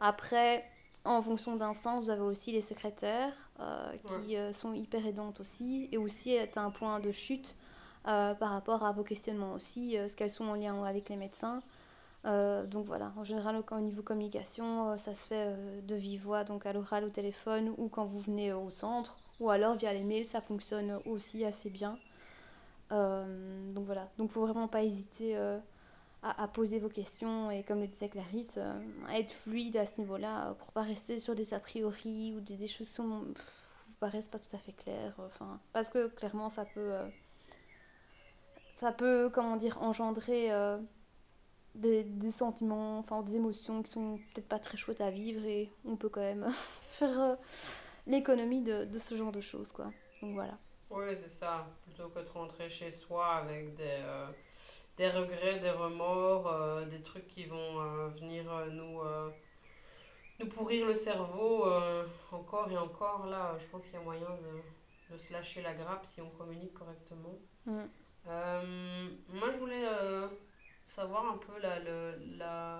[0.00, 0.64] après,
[1.04, 5.40] en fonction d'un sens, vous avez aussi les secrétaires euh, qui euh, sont hyper aidantes
[5.40, 5.88] aussi.
[5.90, 7.56] Et aussi, est un point de chute
[8.06, 11.62] euh, par rapport à vos questionnements aussi, ce qu'elles sont en lien avec les médecins.
[12.24, 16.66] Donc voilà, en général, au, au niveau communication, ça se fait de vive voix, donc
[16.66, 20.24] à l'oral, au téléphone, ou quand vous venez au centre, ou alors via les mails,
[20.24, 21.98] ça fonctionne aussi assez bien.
[22.92, 25.58] Euh, donc voilà, donc faut vraiment pas hésiter euh,
[26.22, 30.00] à, poser vos questions et comme le disait Clarisse, euh, à être fluide à ce
[30.00, 33.34] niveau-là euh, pour pas rester sur des a priori ou des, des choses qui vous
[33.98, 35.14] paraissent pas tout à fait claires.
[35.18, 37.08] Enfin, parce que clairement ça peut, euh,
[38.76, 40.78] ça peut comment dire engendrer euh,
[41.74, 45.70] des, des sentiments, enfin des émotions qui sont peut-être pas très chouettes à vivre et
[45.84, 46.46] on peut quand même
[46.82, 47.34] faire euh,
[48.06, 49.90] l'économie de, de ce genre de choses quoi.
[50.20, 50.58] Donc voilà.
[50.90, 51.66] Oui, c'est ça.
[51.84, 54.26] Plutôt que de rentrer chez soi avec des, euh,
[54.96, 59.00] des regrets, des remords, euh, des trucs qui vont euh, venir nous,
[60.38, 61.64] nous pourrir le cerveau
[62.30, 63.26] encore et encore.
[63.26, 66.30] Là, je pense qu'il y a moyen de, de se lâcher la grappe si on
[66.30, 67.38] communique correctement.
[67.66, 67.84] Mm.
[68.26, 69.84] Moi, je voulais
[70.86, 72.71] savoir un peu la, le- la,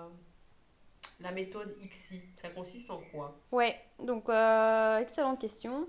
[1.22, 2.20] la méthode ICSI.
[2.36, 3.38] Ça consiste en quoi?
[3.50, 5.86] Ouais, donc euh, excellente question.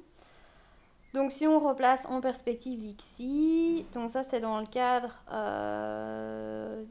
[1.13, 6.84] Donc si on replace en perspective l'ICSI, donc ça c'est dans le cadre euh,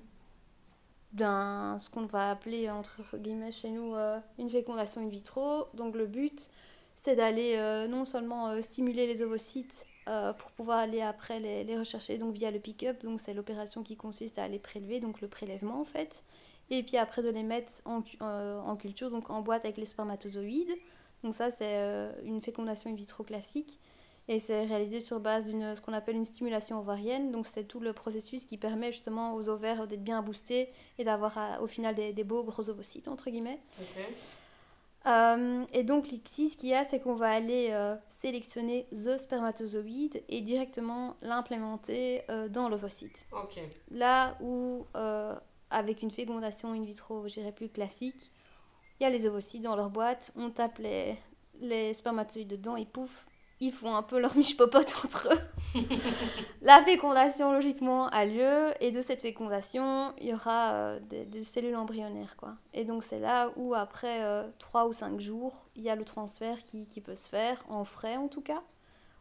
[1.12, 5.66] d'un ce qu'on va appeler entre guillemets chez nous euh, une fécondation in vitro.
[5.74, 6.48] Donc le but
[6.96, 7.56] c'est d'aller
[7.88, 9.86] non seulement stimuler les ovocytes
[10.38, 14.38] pour pouvoir aller après les, rechercher donc via le pick-up, donc c'est l'opération qui consiste
[14.38, 16.22] à les prélever, donc le prélèvement en fait,
[16.70, 19.84] et puis après de les mettre en, euh, en culture, donc en boîte avec les
[19.84, 20.74] spermatozoïdes.
[21.22, 23.78] Donc ça c'est euh, une fécondation in vitro classique.
[24.28, 27.32] Et c'est réalisé sur base d'une ce qu'on appelle une stimulation ovarienne.
[27.32, 31.36] Donc c'est tout le processus qui permet justement aux ovaires d'être bien boostés et d'avoir
[31.36, 33.60] euh, au final des, des beaux gros ovocytes entre guillemets.
[35.06, 39.18] Euh, et donc l'ICSI, ce qu'il y a, c'est qu'on va aller euh, sélectionner the
[39.18, 43.26] spermatozoïde et directement l'implémenter euh, dans l'ovocyte.
[43.90, 44.86] Là où,
[45.72, 48.30] avec une fécondation in vitro, je dirais plus classique,
[49.00, 51.16] il y a les ovocytes dans leur boîte, on tape les,
[51.60, 53.26] les spermatozoïdes dedans et pouf,
[53.62, 55.80] ils font un peu leur miche-popote entre eux.
[56.62, 61.76] la fécondation, logiquement, a lieu, et de cette fécondation, il y aura euh, des, cellules
[61.76, 62.56] embryonnaires, quoi.
[62.74, 66.04] Et donc, c'est là où, après euh, 3 ou 5 jours, il y a le
[66.04, 68.62] transfert qui, qui, peut se faire, en frais en tout cas,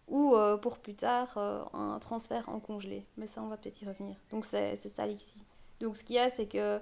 [0.08, 3.06] ou euh, pour plus tard, euh, un transfert en congelé.
[3.18, 4.16] Mais ça, on va peut-être y revenir.
[4.32, 5.43] Donc, c'est ça ici.
[5.82, 6.79] Donc, ce qu'il y a, c'est que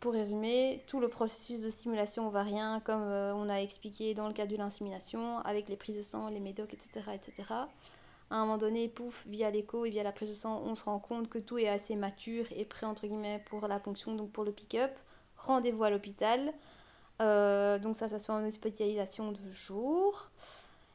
[0.00, 4.32] pour résumer, tout le processus de stimulation ovarien, comme euh, on a expliqué dans le
[4.32, 7.52] cas de l'insémination, avec les prises de sang, les médocs, etc., etc.
[8.30, 10.84] À un moment donné, pouf, via l'écho et via la prise de sang, on se
[10.84, 14.30] rend compte que tout est assez mature et prêt, entre guillemets, pour la ponction, donc
[14.30, 14.92] pour le pick-up.
[15.36, 16.52] Rendez-vous à l'hôpital.
[17.20, 20.30] Euh, donc ça, ça soit une hospitalisation de jour.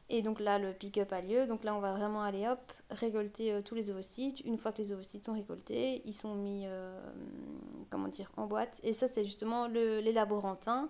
[0.08, 1.46] Et donc là, le pick-up a lieu.
[1.46, 4.40] Donc là, on va vraiment aller, hop, récolter euh, tous les ovocytes.
[4.40, 6.98] Une fois que les ovocytes sont récoltés, ils sont mis, euh,
[7.90, 8.80] comment dire, en boîte.
[8.84, 10.88] Et ça, c'est justement le, les laborantins,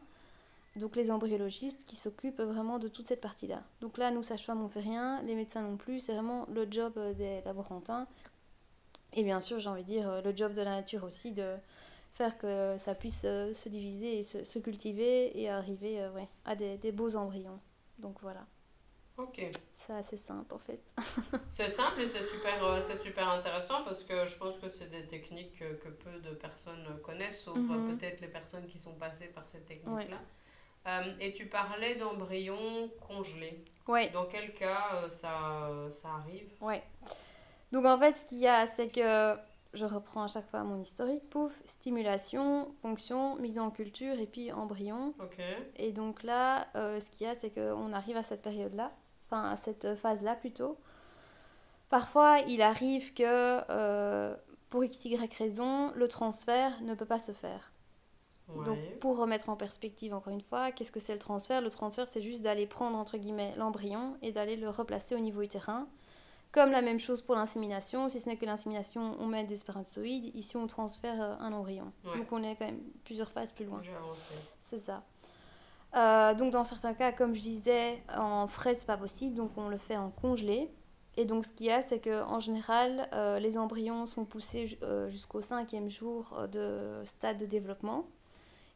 [0.77, 3.63] donc les embryologistes, qui s'occupent vraiment de toute cette partie-là.
[3.81, 5.23] Donc là, nous, sages-femmes, on fait rien.
[5.23, 6.01] Les médecins non plus.
[6.01, 8.07] C'est vraiment le job euh, des laborantins.
[9.15, 11.55] Et bien sûr, j'ai envie de dire, le job de la nature aussi, de
[12.13, 16.93] faire que ça puisse se diviser et se, cultiver et arriver ouais, à des, des
[16.93, 17.59] beaux embryons.
[17.99, 18.45] Donc voilà.
[19.19, 19.41] Ok.
[19.75, 20.81] C'est assez simple en fait.
[21.51, 24.91] c'est simple et c'est super, euh, c'est super intéressant parce que je pense que c'est
[24.91, 27.97] des techniques que, que, peu de personnes connaissent, sauf mm -hmm.
[27.97, 30.17] peut-être les personnes qui sont passées par cette technique-là.
[30.17, 30.91] Ouais.
[30.93, 33.65] Euh, et tu parlais d'embryons congelés.
[33.89, 34.09] Ouais.
[34.11, 35.33] Dans quel cas euh, ça,
[35.91, 36.51] ça arrive?
[36.61, 36.83] Ouais.
[37.73, 39.37] Donc en fait, ce qu'il y a, c'est que
[39.77, 44.51] je reprends à chaque fois mon historique, pouf, stimulation, ponction, mise en culture et puis
[44.53, 45.15] embryon.
[45.21, 45.39] Ok.
[45.77, 48.93] Et donc là, euh, ce qu'il y a, c'est qu'on arrive à cette période-là,
[49.27, 50.79] enfin à cette phase-là plutôt.
[51.89, 53.23] Parfois, il arrive que
[53.71, 54.35] euh,
[54.71, 57.73] pour x, y raison, le transfert ne peut pas se faire.
[58.49, 58.65] Ouais.
[58.65, 61.61] Donc pour remettre en perspective encore une fois, qu'est-ce que c'est le transfert?
[61.61, 65.43] Le transfert, c'est juste d'aller prendre entre guillemets l'embryon et d'aller le replacer au niveau
[65.43, 65.89] utérin.
[66.53, 70.35] Comme la même chose pour l'insémination, si ce n'est que l'insémination, on met des spermatozoïdes,
[70.35, 71.93] ici on transfère un embryon.
[72.05, 72.19] Ouais.
[72.19, 73.83] Donc on est quand même plusieurs phases plus loin.
[74.63, 75.03] C'est ça.
[75.95, 79.69] Euh, donc dans certains cas, comme je disais, en frais c'est pas possible, donc on
[79.69, 80.71] le fait en congelé.
[81.17, 85.09] Et donc ce qu'il y a, c'est qu'en général, euh, les embryons sont poussés euh,
[85.09, 88.07] jusqu'au cinquième jour de stade de développement.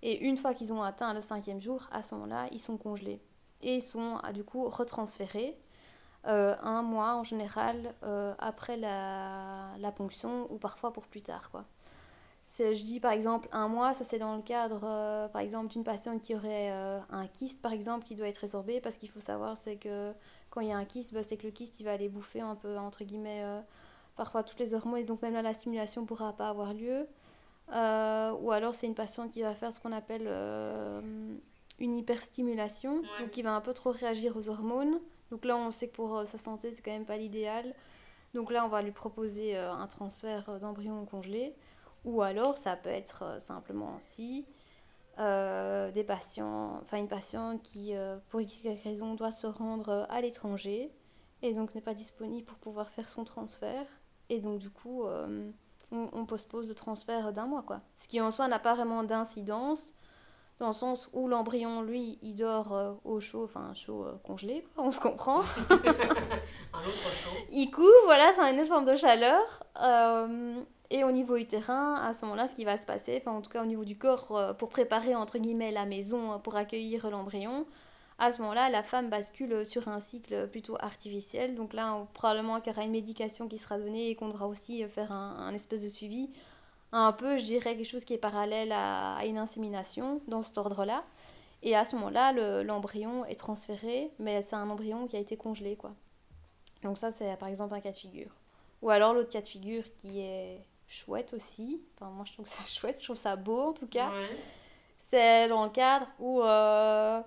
[0.03, 3.21] Et une fois qu'ils ont atteint le cinquième jour, à ce moment-là, ils sont congelés.
[3.61, 5.59] Et ils sont du coup retransférés
[6.25, 7.95] un mois en général
[8.39, 11.51] après la, la, ponction ou parfois pour plus tard.
[11.51, 11.67] Quoi.
[12.75, 15.85] Je dis par exemple un mois, ça c'est dans le cadre euh, par exemple d'une
[15.85, 19.57] patiente qui aurait un kyste par exemple qui doit être résorbé parce qu'il faut savoir
[19.57, 20.13] c'est que
[20.51, 22.41] quand il y a un kyste, bah, c'est que le kyste il va aller bouffer
[22.41, 23.43] un peu entre guillemets
[24.17, 27.07] parfois toutes les hormones et donc même là la stimulation ne pourra pas avoir lieu.
[27.69, 30.27] ou alors c'est une patiente qui va faire ce qu'on appelle
[31.81, 33.21] une hyperstimulation, Ouais.
[33.21, 35.01] donc qui va un peu trop réagir aux hormones.
[35.31, 37.75] Donc là, on sait que pour euh, sa santé, c'est quand même pas l'idéal.
[38.35, 41.55] Donc là, on va lui proposer euh, un transfert euh, d'embryon congelé.
[42.05, 44.47] Ou alors, ça peut être euh, simplement aussi
[45.19, 50.21] euh, des patients, enfin une patiente qui, euh, pour x raison, doit se rendre à
[50.21, 50.91] l'étranger
[51.43, 53.87] et donc n'est pas disponible pour pouvoir faire son transfert.
[54.29, 55.51] Et donc, du coup, euh,
[55.91, 57.81] on, on, postpose le transfert d'un mois, quoi.
[57.97, 59.95] Ce qui en soi n'a pas vraiment d'incidence
[60.61, 64.65] dans le sens où l'embryon, lui, il dort euh, au chaud, enfin chaud euh, congelé,
[64.75, 65.41] quoi, on se comprend.
[65.71, 67.37] un autre chaud.
[67.51, 69.65] Il couvre, voilà, c'est une forme de chaleur.
[70.93, 73.41] Euh, et au niveau utérin, à ce moment-là, ce qui va se passer, enfin en
[73.41, 77.09] tout cas au niveau du corps, euh, pour préparer entre guillemets la maison pour accueillir
[77.11, 77.66] l'embryon,
[78.18, 81.55] à ce moment-là, la femme bascule sur un cycle plutôt artificiel.
[81.55, 84.86] Donc là, probablement qu'il y aura une médication qui sera donnée et qu'on devra aussi
[84.88, 86.28] faire un, espèce de suivi
[86.93, 90.59] un peu, je dirais, quelque chose qui est parallèle à, à une insémination, dans cet
[90.59, 91.05] ordre-là.
[91.62, 95.76] Et à ce moment-là, l'embryon est transféré, mais c'est un embryon qui a été congelé,
[95.76, 95.93] quoi.
[96.82, 98.34] Donc ça, c'est par exemple un cas de figure.
[98.82, 100.61] Ou alors l'autre cas de figure qui est
[100.91, 104.11] chouette aussi, enfin moi je trouve ça chouette, je trouve ça beau en tout cas,
[104.11, 104.36] Ouais.
[104.99, 107.22] c'est dans le cadre où euh,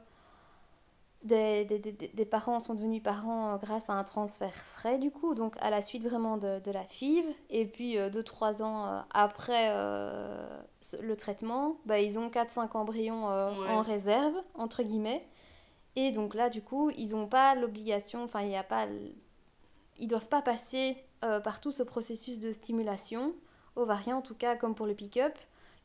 [1.24, 5.10] des, des, des, des, parents sont devenus parents euh, grâce à un transfert frais du
[5.12, 7.24] coup, donc à la suite vraiment de, de la FIV.
[7.50, 10.60] Et puis 2-3 euh, ans après euh,
[11.00, 13.70] le traitement, bah, ils ont 4-5 embryons Ouais.
[13.70, 15.26] en réserve, entre guillemets.
[15.96, 18.88] Et donc là, du coup, ils n'ont pas l'obligation, enfin, il n'y a pas.
[20.00, 23.34] Ils doivent pas passer par tout ce processus de stimulation,
[23.76, 25.38] ovarien en tout cas, comme pour le pick-up.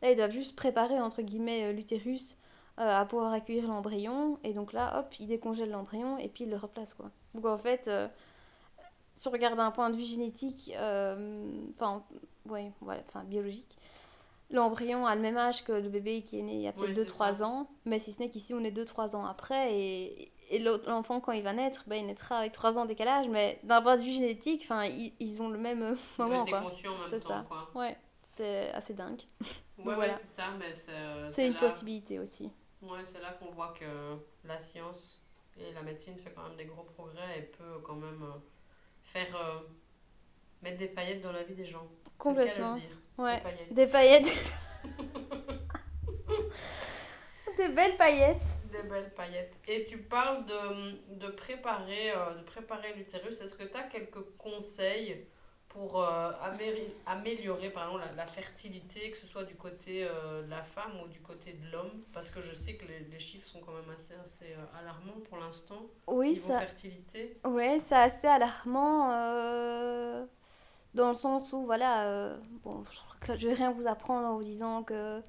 [0.03, 2.37] Là, ils doivent juste préparer, entre guillemets, euh, l'utérus
[2.79, 4.39] euh, à pouvoir accueillir l'embryon.
[4.45, 7.11] Et donc là, hop, ils décongèlent l'embryon et puis ils le replacent, quoi.
[7.35, 8.07] Donc en fait, euh,
[9.17, 12.05] si on regarde d'un point de vue génétique, euh, enfin,
[12.49, 13.77] ouais, voilà, enfin, biologique,
[14.51, 16.97] l'embryon a le même âge que le bébé qui est né il y a peut-être
[16.97, 17.47] c'est 2-3 ça.
[17.47, 21.33] ans, mais si ce n'est qu'ici, on est 2-3 ans après et, et l'enfant, quand
[21.33, 24.03] il va naître, ben, il naîtra avec 3 ans de décalage, mais d'un point de
[24.03, 26.45] vue génétique, ils, ils ont le même euh, moment.
[26.45, 26.65] Quoi.
[27.09, 27.45] C'est ça.
[27.49, 27.69] Quoi.
[27.75, 29.21] Ouais, c'est assez dingue.
[29.85, 30.91] Ouais, ouais c'est ça, mais c'est.
[30.91, 32.51] Euh, une possibilité aussi.
[32.83, 35.23] Ouais, c'est là qu'on voit que la science
[35.57, 38.41] et la médecine fait quand même des gros progrès et peut quand même euh,
[39.05, 39.63] faire.
[40.63, 41.87] mettre des paillettes dans la vie des gens.
[42.19, 42.75] Complètement.
[42.75, 42.99] Le dire.
[43.19, 43.41] Ouais.
[43.71, 44.25] Des paillettes.
[44.25, 45.65] Des, paillettes.
[47.57, 49.59] des belles paillettes des belles paillettes.
[49.67, 53.41] Et tu parles de, de préparer, euh, de préparer l'utérus.
[53.41, 55.27] Est-ce que tu as quelques conseils
[55.69, 56.31] pour euh,
[57.07, 61.21] améliorer la, la, fertilité, que ce soit du côté euh, de la femme ou du
[61.21, 62.05] côté de l'homme?
[62.13, 65.39] Parce que je sais que les, les, chiffres sont quand même assez, assez alarmants pour
[65.39, 65.87] l'instant.
[66.07, 66.59] Oui, ça...
[66.61, 67.39] fertilité.
[67.45, 69.09] Oui, c'est assez alarmant
[70.95, 72.83] dans le sens où, voilà, bon,
[73.37, 75.23] je vais rien vous apprendre en vous disant que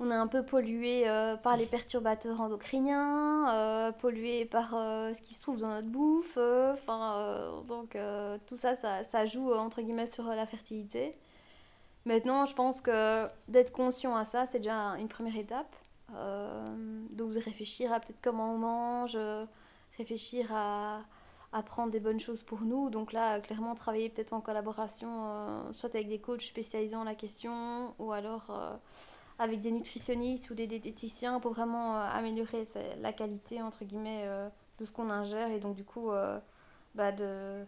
[0.00, 5.22] on est un peu pollué euh, par les perturbateurs endocriniens, euh, pollué par euh, ce
[5.22, 6.36] qui se trouve dans notre bouffe.
[6.36, 7.96] Enfin, donc
[8.46, 11.12] tout ça, ça, ça, joue entre guillemets sur la fertilité.
[12.06, 15.74] Maintenant, je pense que d'être conscient à ça, c'est déjà une première étape.
[16.10, 19.16] donc de réfléchir à peut-être comment on mange,
[19.96, 21.02] réfléchir à,
[21.52, 22.90] à, prendre des bonnes choses pour nous.
[22.90, 27.94] Donc là, clairement, travailler peut-être en collaboration, soit avec des coachs spécialisés en la question,
[27.98, 28.50] ou alors
[29.38, 32.66] avec des nutritionnistes ou des diététiciens pour vraiment euh, améliorer
[33.00, 36.38] la qualité, entre guillemets, euh, de ce qu'on ingère et donc du coup, euh,
[36.94, 37.64] bah de,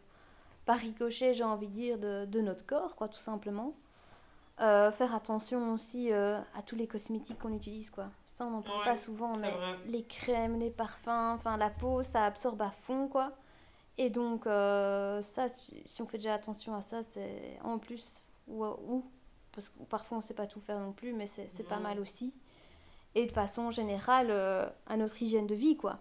[0.65, 3.75] par ricochet, j'ai envie de dire, de, de, notre corps, quoi, tout simplement.
[4.59, 8.07] faire attention aussi à tous les cosmétiques qu'on utilise, quoi.
[8.25, 9.53] Ça, on n'en parle pas souvent, mais
[9.87, 13.33] les crèmes, les parfums, enfin la peau, ça absorbe à fond, quoi.
[13.99, 19.05] Et donc, ça, si on fait déjà attention à ça, c'est en plus, ou, ou
[19.57, 21.99] parce que parfois on ne sait pas tout faire non plus, mais c'est pas mal
[21.99, 22.33] aussi.
[23.15, 25.99] Et de façon générale, euh, à notre hygiène de vie, quoi.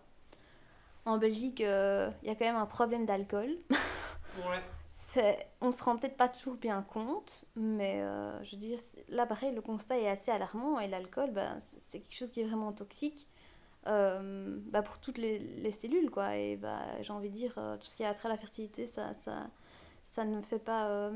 [1.06, 3.56] En Belgique, il euh, y a quand même un problème d'alcool.
[4.38, 5.48] ouais.
[5.62, 8.78] On se rend peut-être pas toujours bien compte, mais euh, je veux dire,
[9.08, 12.46] là pareil, le constat est assez alarmant et l'alcool, bah, c'est quelque chose qui est
[12.46, 13.26] vraiment toxique.
[13.86, 17.96] bah, pour toutes les, les, cellules quoi et bah, j'ai envie de dire tout ce
[17.96, 19.48] qui a trait à la fertilité ça ça
[20.04, 21.12] ça ne fait pas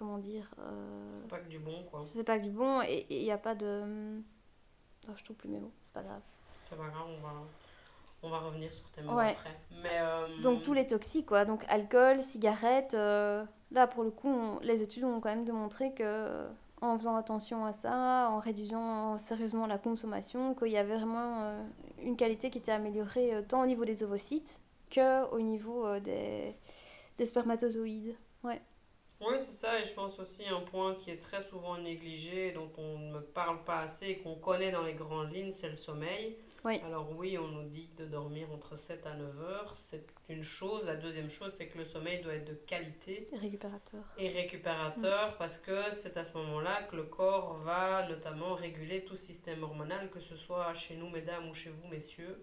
[0.00, 1.20] comment dire euh...
[1.28, 2.00] pas que du bon quoi.
[2.00, 3.82] ça fait pas que du bon et il n'y a pas de
[5.06, 6.22] oh, je trouve plus mes mots c'est pas grave.
[6.64, 7.34] C'est pas grave on va
[8.22, 9.54] on va revenir sur tes mots après.
[9.82, 11.44] Mais euh, donc tous les toxiques quoi.
[11.44, 16.46] Donc alcool cigarettes euh, là pour le coup les études ont quand même démontré que
[16.80, 21.62] en faisant attention à ça en réduisant sérieusement la consommation qu'il y avait vraiment euh,
[22.02, 26.56] une qualité qui était améliorée tant au niveau des ovocytes que au niveau des
[27.18, 28.16] des spermatozoïdes.
[28.42, 28.62] Ouais
[29.20, 32.70] oui, c'est ça, et je pense aussi un point qui est très souvent négligé, dont
[32.78, 36.36] on ne parle pas assez et qu'on connaît dans les grandes lignes, c'est le sommeil.
[36.64, 36.78] Oui.
[36.84, 40.84] Alors oui, on nous dit de dormir entre 7 à 9 heures, c'est une chose.
[40.84, 43.28] La deuxième chose, c'est que le sommeil doit être de qualité.
[43.32, 44.04] Et récupérateur.
[44.18, 49.16] Et récupérateur, parce que c'est à ce moment-là que le corps va notamment réguler tout
[49.16, 52.38] système hormonal, que ce soit chez nous, mesdames, ou chez vous, messieurs.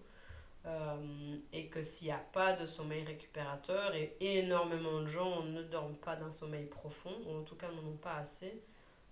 [0.68, 5.62] Euh, et que s'il n'y a pas de sommeil récupérateur, et énormément de gens ne
[5.62, 8.62] dorment pas d'un sommeil profond, ou en tout cas n'en ont pas assez,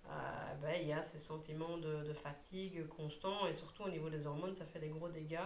[0.05, 0.09] euh,
[0.61, 4.27] ben, il y a ces sentiments de, de, fatigue constant, et surtout au niveau des
[4.27, 5.39] hormones, ça fait des gros dégâts.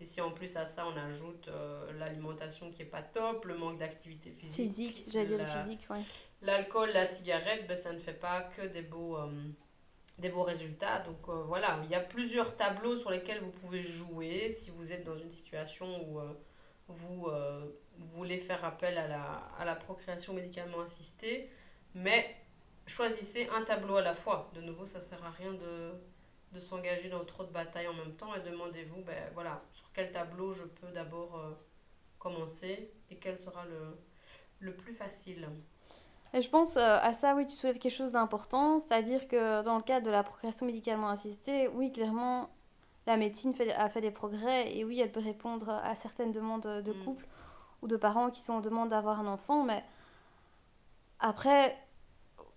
[0.00, 3.56] Et si en plus à ça on ajoute euh, l'alimentation qui est pas top, le
[3.56, 4.54] manque d'activité physique.
[4.54, 6.02] Physique, j'allais dire physique, ouais.
[6.40, 9.18] L'alcool, la cigarette, ben, ça ne fait pas que des beaux
[10.18, 11.00] des beaux résultats.
[11.00, 14.92] Donc euh, voilà, il y a plusieurs tableaux sur lesquels vous pouvez jouer si vous
[14.92, 16.32] êtes dans une situation où euh,
[16.88, 17.66] vous, euh,
[17.98, 21.50] voulez faire appel à la, procréation médicalement assistée.
[21.94, 22.36] Mais
[22.86, 24.50] choisissez un tableau à la fois.
[24.54, 25.92] De nouveau, ça sert à rien de,
[26.58, 30.52] s'engager dans trop de batailles en même temps et demandez-vous, ben voilà, sur quel tableau
[30.52, 31.40] je peux d'abord
[32.18, 33.64] commencer et quel sera
[34.60, 35.48] le plus facile.
[36.34, 39.76] Et je pense euh, à ça, oui, tu soulèves quelque chose d'important, c'est-à-dire que dans
[39.76, 42.48] le cadre de la procréation médicalement assistée, oui, clairement,
[43.06, 46.82] la médecine fait, a fait des progrès et oui, elle peut répondre à certaines demandes
[46.82, 47.04] de mm.
[47.04, 47.26] couple
[47.82, 49.84] ou de parents qui sont en demande d'avoir un enfant, mais
[51.20, 51.76] après,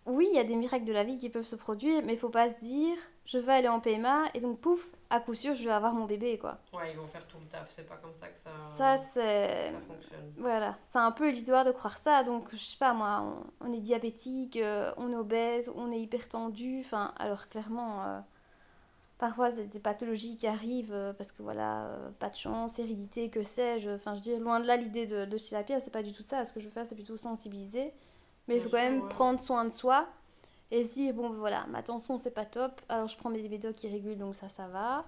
[0.05, 2.19] oui, il y a des miracles de la vie qui peuvent se produire, mais il
[2.19, 2.95] faut pas se dire,
[3.25, 6.05] je vais aller en PMA et donc pouf, à coup sûr, je vais avoir mon
[6.05, 6.59] bébé, quoi.
[6.73, 9.71] Ouais, ils vont faire tout le taf, c'est pas comme ça que ça, ça, c'est...
[9.71, 10.33] ça fonctionne.
[10.37, 13.23] Voilà, c'est un peu illusoire de croire ça, donc je sais pas moi,
[13.61, 18.19] on, est diabétique, euh, on est obèse, on est hyper tendu, enfin, alors clairement, euh,
[19.17, 23.41] parfois c'est des pathologies qui arrivent euh, parce que voilà, pas de chance, hérédité, que
[23.41, 26.03] sais-je, enfin, je dis, loin de là, l'idée de, de chez la pierre, c'est pas
[26.03, 27.93] du tout ça, ce que je veux faire, c'est plutôt sensibiliser,
[28.47, 30.07] mais il faut quand même prendre soin de soi
[30.75, 33.75] et se dire, bon, voilà, ma tension, c'est pas top, alors je prends mes médocs
[33.75, 35.05] qui régulent, donc ça, ça va.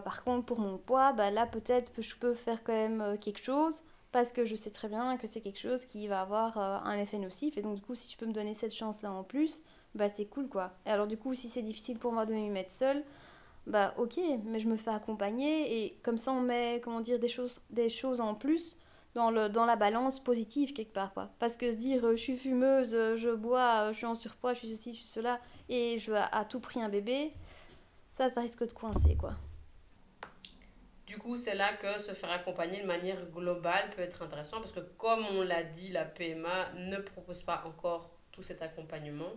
[0.00, 3.42] par contre, pour mon poids, bah, là, peut-être que je peux faire quand même quelque
[3.42, 6.96] chose parce que je sais très bien que c'est quelque chose qui va avoir un
[6.98, 7.56] effet nocif.
[7.58, 9.62] Et donc, du coup, si je peux me donner cette chance-là en plus,
[9.94, 10.72] bah, c'est cool, quoi.
[10.86, 13.02] Et alors, du coup, si c'est difficile pour moi de m'y mettre seule,
[13.66, 17.28] bah, ok, mais je me fais accompagner et comme ça, on met, comment dire, des
[17.28, 18.76] choses, des choses en plus
[19.14, 21.12] dans, le, dans la balance positive quelque part.
[21.12, 21.30] Quoi.
[21.38, 24.14] Parce que se dire euh, je suis fumeuse, euh, je bois, euh, je suis en
[24.14, 27.32] surpoids, je suis ceci, je suis cela, et je veux à, tout prix un bébé,
[28.10, 29.16] ça, ça risque de coincer.
[29.16, 29.32] quoi.
[31.06, 34.72] Du coup, c'est là que se faire accompagner de manière globale peut être intéressant parce
[34.72, 39.32] que, comme on l'a dit, la PMA ne propose pas encore tout cet accompagnement.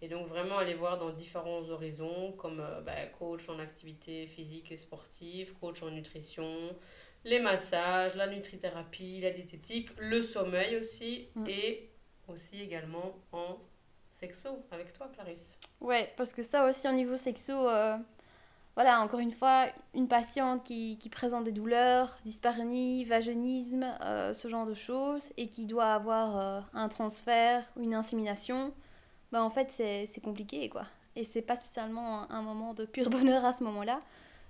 [0.00, 4.76] Et donc, vraiment aller voir dans différents horizons, comme bah, coach en activité physique et
[4.76, 6.74] sportive, coach en nutrition,
[7.24, 11.46] les massages, la nutrithérapie, la diététique, le sommeil aussi, mm.
[11.48, 11.90] et
[12.28, 13.58] aussi également en
[14.10, 15.56] sexo avec toi, Clarisse.
[15.80, 17.96] Ouais, parce que ça aussi, au niveau sexo, euh,
[18.74, 24.48] voilà, encore une fois, une patiente qui, qui présente des douleurs, dyspareunie, vaginisme, euh, ce
[24.48, 28.72] genre de choses, et qui doit avoir euh, un transfert ou une insémination,
[29.30, 30.84] bah en fait, c'est compliqué, quoi.
[31.16, 34.00] Et c'est pas spécialement un moment de pur bonheur à ce moment-là.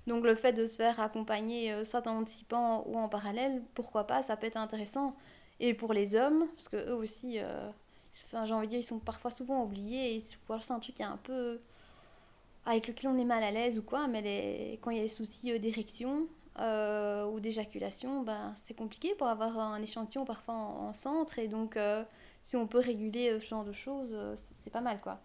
[0.09, 4.07] Donc le fait de se faire accompagner euh, soit en anticipant ou en parallèle, pourquoi
[4.07, 5.15] pas, ça peut être intéressant.
[5.61, 7.71] Et pour les hommes, parce que eux aussi, euh,
[8.33, 10.17] j'ai envie de dire, ils sont parfois souvent oubliés.
[10.17, 11.61] Et c'est un truc qui est un peu
[12.65, 15.09] avec lequel on est mal à l'aise ou quoi, mais quand il y a des
[15.09, 16.27] soucis euh, d'érection
[17.31, 21.39] ou d'éjaculation, ben, c'est compliqué pour avoir un échantillon parfois en, centre.
[21.39, 21.79] Et donc,
[22.43, 25.21] si on peut réguler ce genre de choses, c'est pas mal quoi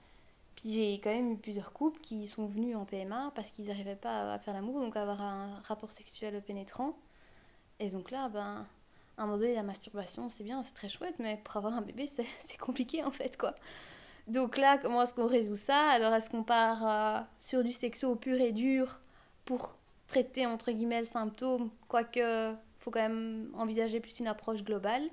[0.66, 4.34] j'ai quand même eu plusieurs couples qui sont venus en PMA parce qu'ils n'arrivaient pas
[4.34, 6.98] à faire l'amour, donc à avoir un rapport sexuel pénétrant.
[7.80, 8.66] Et donc là, ben,
[9.18, 11.82] à un moment donné, la masturbation, c'est bien, c'est très chouette, mais pour avoir un
[11.82, 12.08] bébé,
[12.40, 13.56] c'est compliqué en fait, quoi.
[14.28, 15.90] Donc là, comment est-ce qu'on résout ça?
[15.90, 19.02] Alors, est-ce qu'on part euh, sur du sexo pur et dur
[19.44, 19.76] pour
[20.08, 25.04] traiter, entre guillemets, le symptôme, quoique faut quand même envisager plus une approche globale,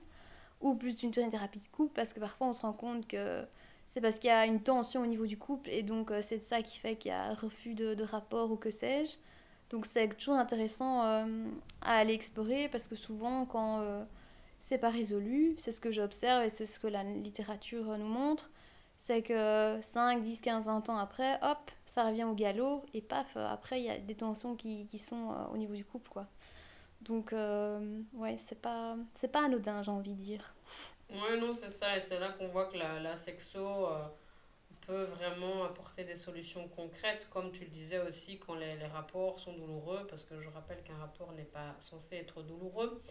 [0.61, 3.45] ou plus d'une thérapie de couple, parce que parfois on se rend compte que
[3.91, 6.43] c'est parce qu'il y a une tension au niveau du couple et donc euh, c'est
[6.43, 9.17] ça qui fait qu'il y a refus de, de rapport ou que sais-je.
[9.71, 11.45] Donc c'est toujours intéressant euh,
[11.83, 14.05] à aller explorer parce que souvent quand euh,
[14.61, 18.51] c'est pas résolu, c'est ce que j'observe et c'est ce que la littérature nous montre,
[18.97, 23.37] c'est que 5, 10, 15, 20 ans après, hop, ça revient au galop et paf,
[23.37, 26.27] après il y a des tensions qui, qui sont au niveau du couple quoi.
[27.01, 30.55] Donc ouais, c'est pas, c'est pas anodin j'ai envie de dire.
[31.13, 31.97] Oui, non, c'est ça.
[31.97, 34.07] Et c'est là qu'on voit que la, la sexo euh,
[34.87, 39.39] peut vraiment apporter des solutions concrètes, comme tu le disais aussi, quand les, les rapports
[39.39, 43.03] sont douloureux, parce que je rappelle qu'un rapport n'est pas censé être douloureux.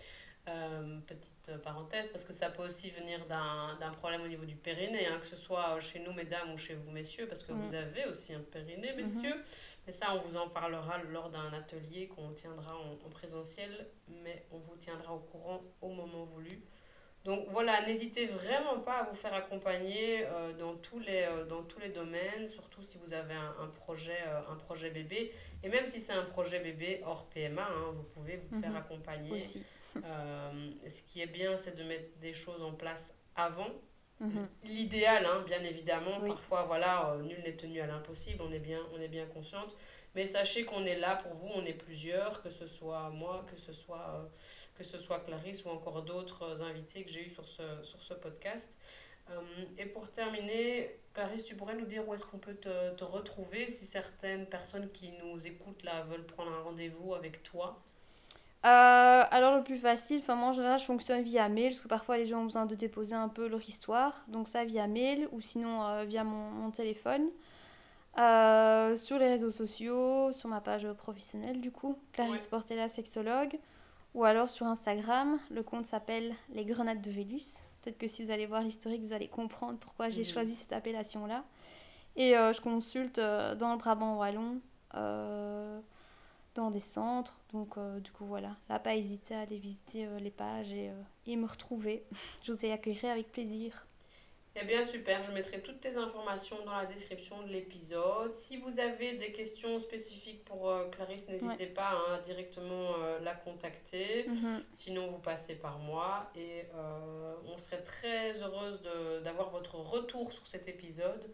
[0.47, 5.05] Euh, petite parenthèse, parce que ça peut aussi venir d'un problème au niveau du périnée,
[5.05, 7.75] hein, que ce soit chez nous, mesdames, ou chez vous, messieurs, parce que vous mm.
[7.75, 9.29] avez aussi un périnée, messieurs.
[9.29, 9.85] Mm-hmm.
[9.85, 13.87] Mais ça, on vous en parlera lors d'un atelier qu'on tiendra en, en, présentiel,
[14.23, 16.63] mais on vous tiendra au courant au moment voulu.
[17.29, 21.61] Donc voilà, n'hésitez vraiment pas à vous faire accompagner euh, dans, tous les, euh, dans
[21.61, 25.31] tous les domaines, surtout si vous avez un, projet, euh, un projet bébé.
[25.61, 28.77] Et même si c'est un projet bébé hors PMA, hein, vous pouvez vous faire mhm.
[28.77, 29.31] accompagner.
[29.31, 29.63] Aussi.
[29.93, 33.69] ce qui est bien, c'est de mettre des choses en place avant.
[34.19, 34.49] Mhm.
[34.63, 38.99] L'idéal, hein, bien évidemment, parfois, voilà, nul n'est tenu à l'impossible, on est bien, on
[38.99, 39.75] est bien consciente.
[40.15, 43.55] Mais sachez qu'on est là pour vous, on est plusieurs, que ce soit moi, que
[43.55, 44.27] ce soit
[44.79, 48.13] que ce soit Clarisse ou encore d'autres invités que j'ai eu sur ce, sur ce
[48.13, 48.77] podcast.
[49.29, 49.33] Euh,
[49.77, 53.67] et pour terminer, Clarisse, tu pourrais nous dire où est-ce qu'on peut te, te, retrouver
[53.67, 57.77] si certaines personnes qui nous écoutent là veulent prendre un rendez-vous avec toi?
[58.65, 61.87] Euh, alors le plus facile, enfin moi en général je fonctionne via mail parce que
[61.87, 65.29] parfois les gens ont besoin de déposer un peu leur histoire, donc ça via mail
[65.31, 67.29] ou sinon euh, via mon, mon téléphone.
[68.17, 73.57] sur les réseaux sociaux, sur ma page professionnelle du coup, Clarisse Portela, sexologue.
[74.15, 77.61] Ou alors sur Instagram, le compte s'appelle Les Grenades de Vélus.
[77.81, 81.43] Peut-être que si vous allez voir l'historique, vous allez comprendre pourquoi j'ai choisi cette appellation-là.
[82.15, 84.59] Et euh, je consulte euh, dans le Brabant Wallon,
[84.95, 85.79] euh,
[86.55, 87.39] dans des centres.
[87.53, 88.55] Donc, du coup, voilà.
[88.67, 90.91] Là, pas hésiter à aller visiter les pages et,
[91.27, 92.03] et me retrouver.
[92.43, 93.85] je vous accueillerai avec plaisir.
[94.61, 95.23] Eh bien, super.
[95.23, 98.33] Je mettrai toutes tes informations dans la description de l'épisode.
[98.33, 103.19] Si vous avez des questions spécifiques pour euh, Clarisse, n'hésitez pas à hein, directement euh,
[103.19, 104.25] la contacter.
[104.27, 104.63] Mhm.
[104.75, 106.29] Sinon, vous passez par moi.
[106.35, 108.81] Et euh, on serait très heureuse
[109.23, 111.33] d'avoir votre retour sur cet épisode.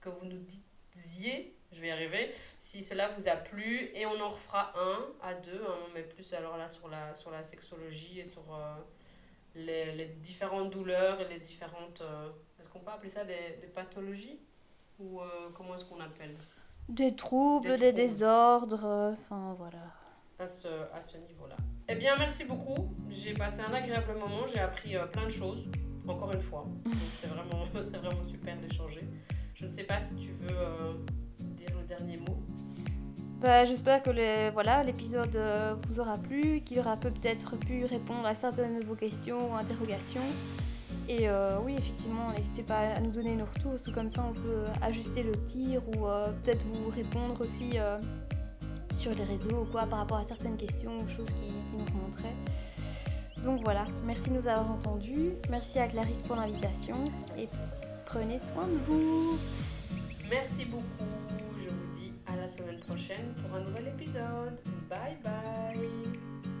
[0.00, 0.44] Que vous nous
[0.92, 3.90] disiez, je vais y arriver, si cela vous a plu.
[3.94, 5.62] Et on en refera un à deux.
[5.66, 8.44] Hein, mais plus alors là sur la, sur la sexologie et sur
[9.54, 12.02] les, les différentes douleurs et les différentes
[12.76, 14.38] on peut appeler ça des, des pathologies
[14.98, 15.24] Ou euh,
[15.54, 16.36] comment est-ce qu'on appelle
[16.88, 19.78] Des troubles, des, désordres, enfin voilà.
[20.38, 21.56] À ce, à ce niveau-là.
[21.88, 22.94] Eh bien, merci beaucoup.
[23.08, 24.46] J'ai passé un agréable moment.
[24.46, 25.68] J'ai appris euh, plein de choses,
[26.06, 26.66] encore une fois.
[26.84, 29.08] Donc, c'est vraiment, vraiment super d'échanger.
[29.54, 30.92] Je ne sais pas si tu veux euh,
[31.38, 32.36] dire le dernier mot.
[33.40, 35.38] Bah, J'espère que les, voilà, l'épisode
[35.88, 40.22] vous aura plu, qu'il aura peut-être pu répondre à certaines de vos questions ou interrogations.
[41.08, 44.64] Et euh, oui, effectivement, n'hésitez pas à nous donner nos retours, comme ça on peut
[44.82, 47.96] ajuster le tir ou euh, peut-être vous répondre aussi euh,
[48.98, 51.84] sur les réseaux ou quoi par rapport à certaines questions ou choses qui, qui nous
[51.84, 52.34] remonteraient.
[53.44, 56.96] Donc voilà, merci de nous avoir entendus, merci à Clarisse pour l'invitation
[57.38, 57.48] et
[58.04, 59.38] prenez soin de vous.
[60.28, 60.82] Merci beaucoup,
[61.62, 64.58] je vous dis à la semaine prochaine pour un nouvel épisode.
[64.90, 66.55] Bye bye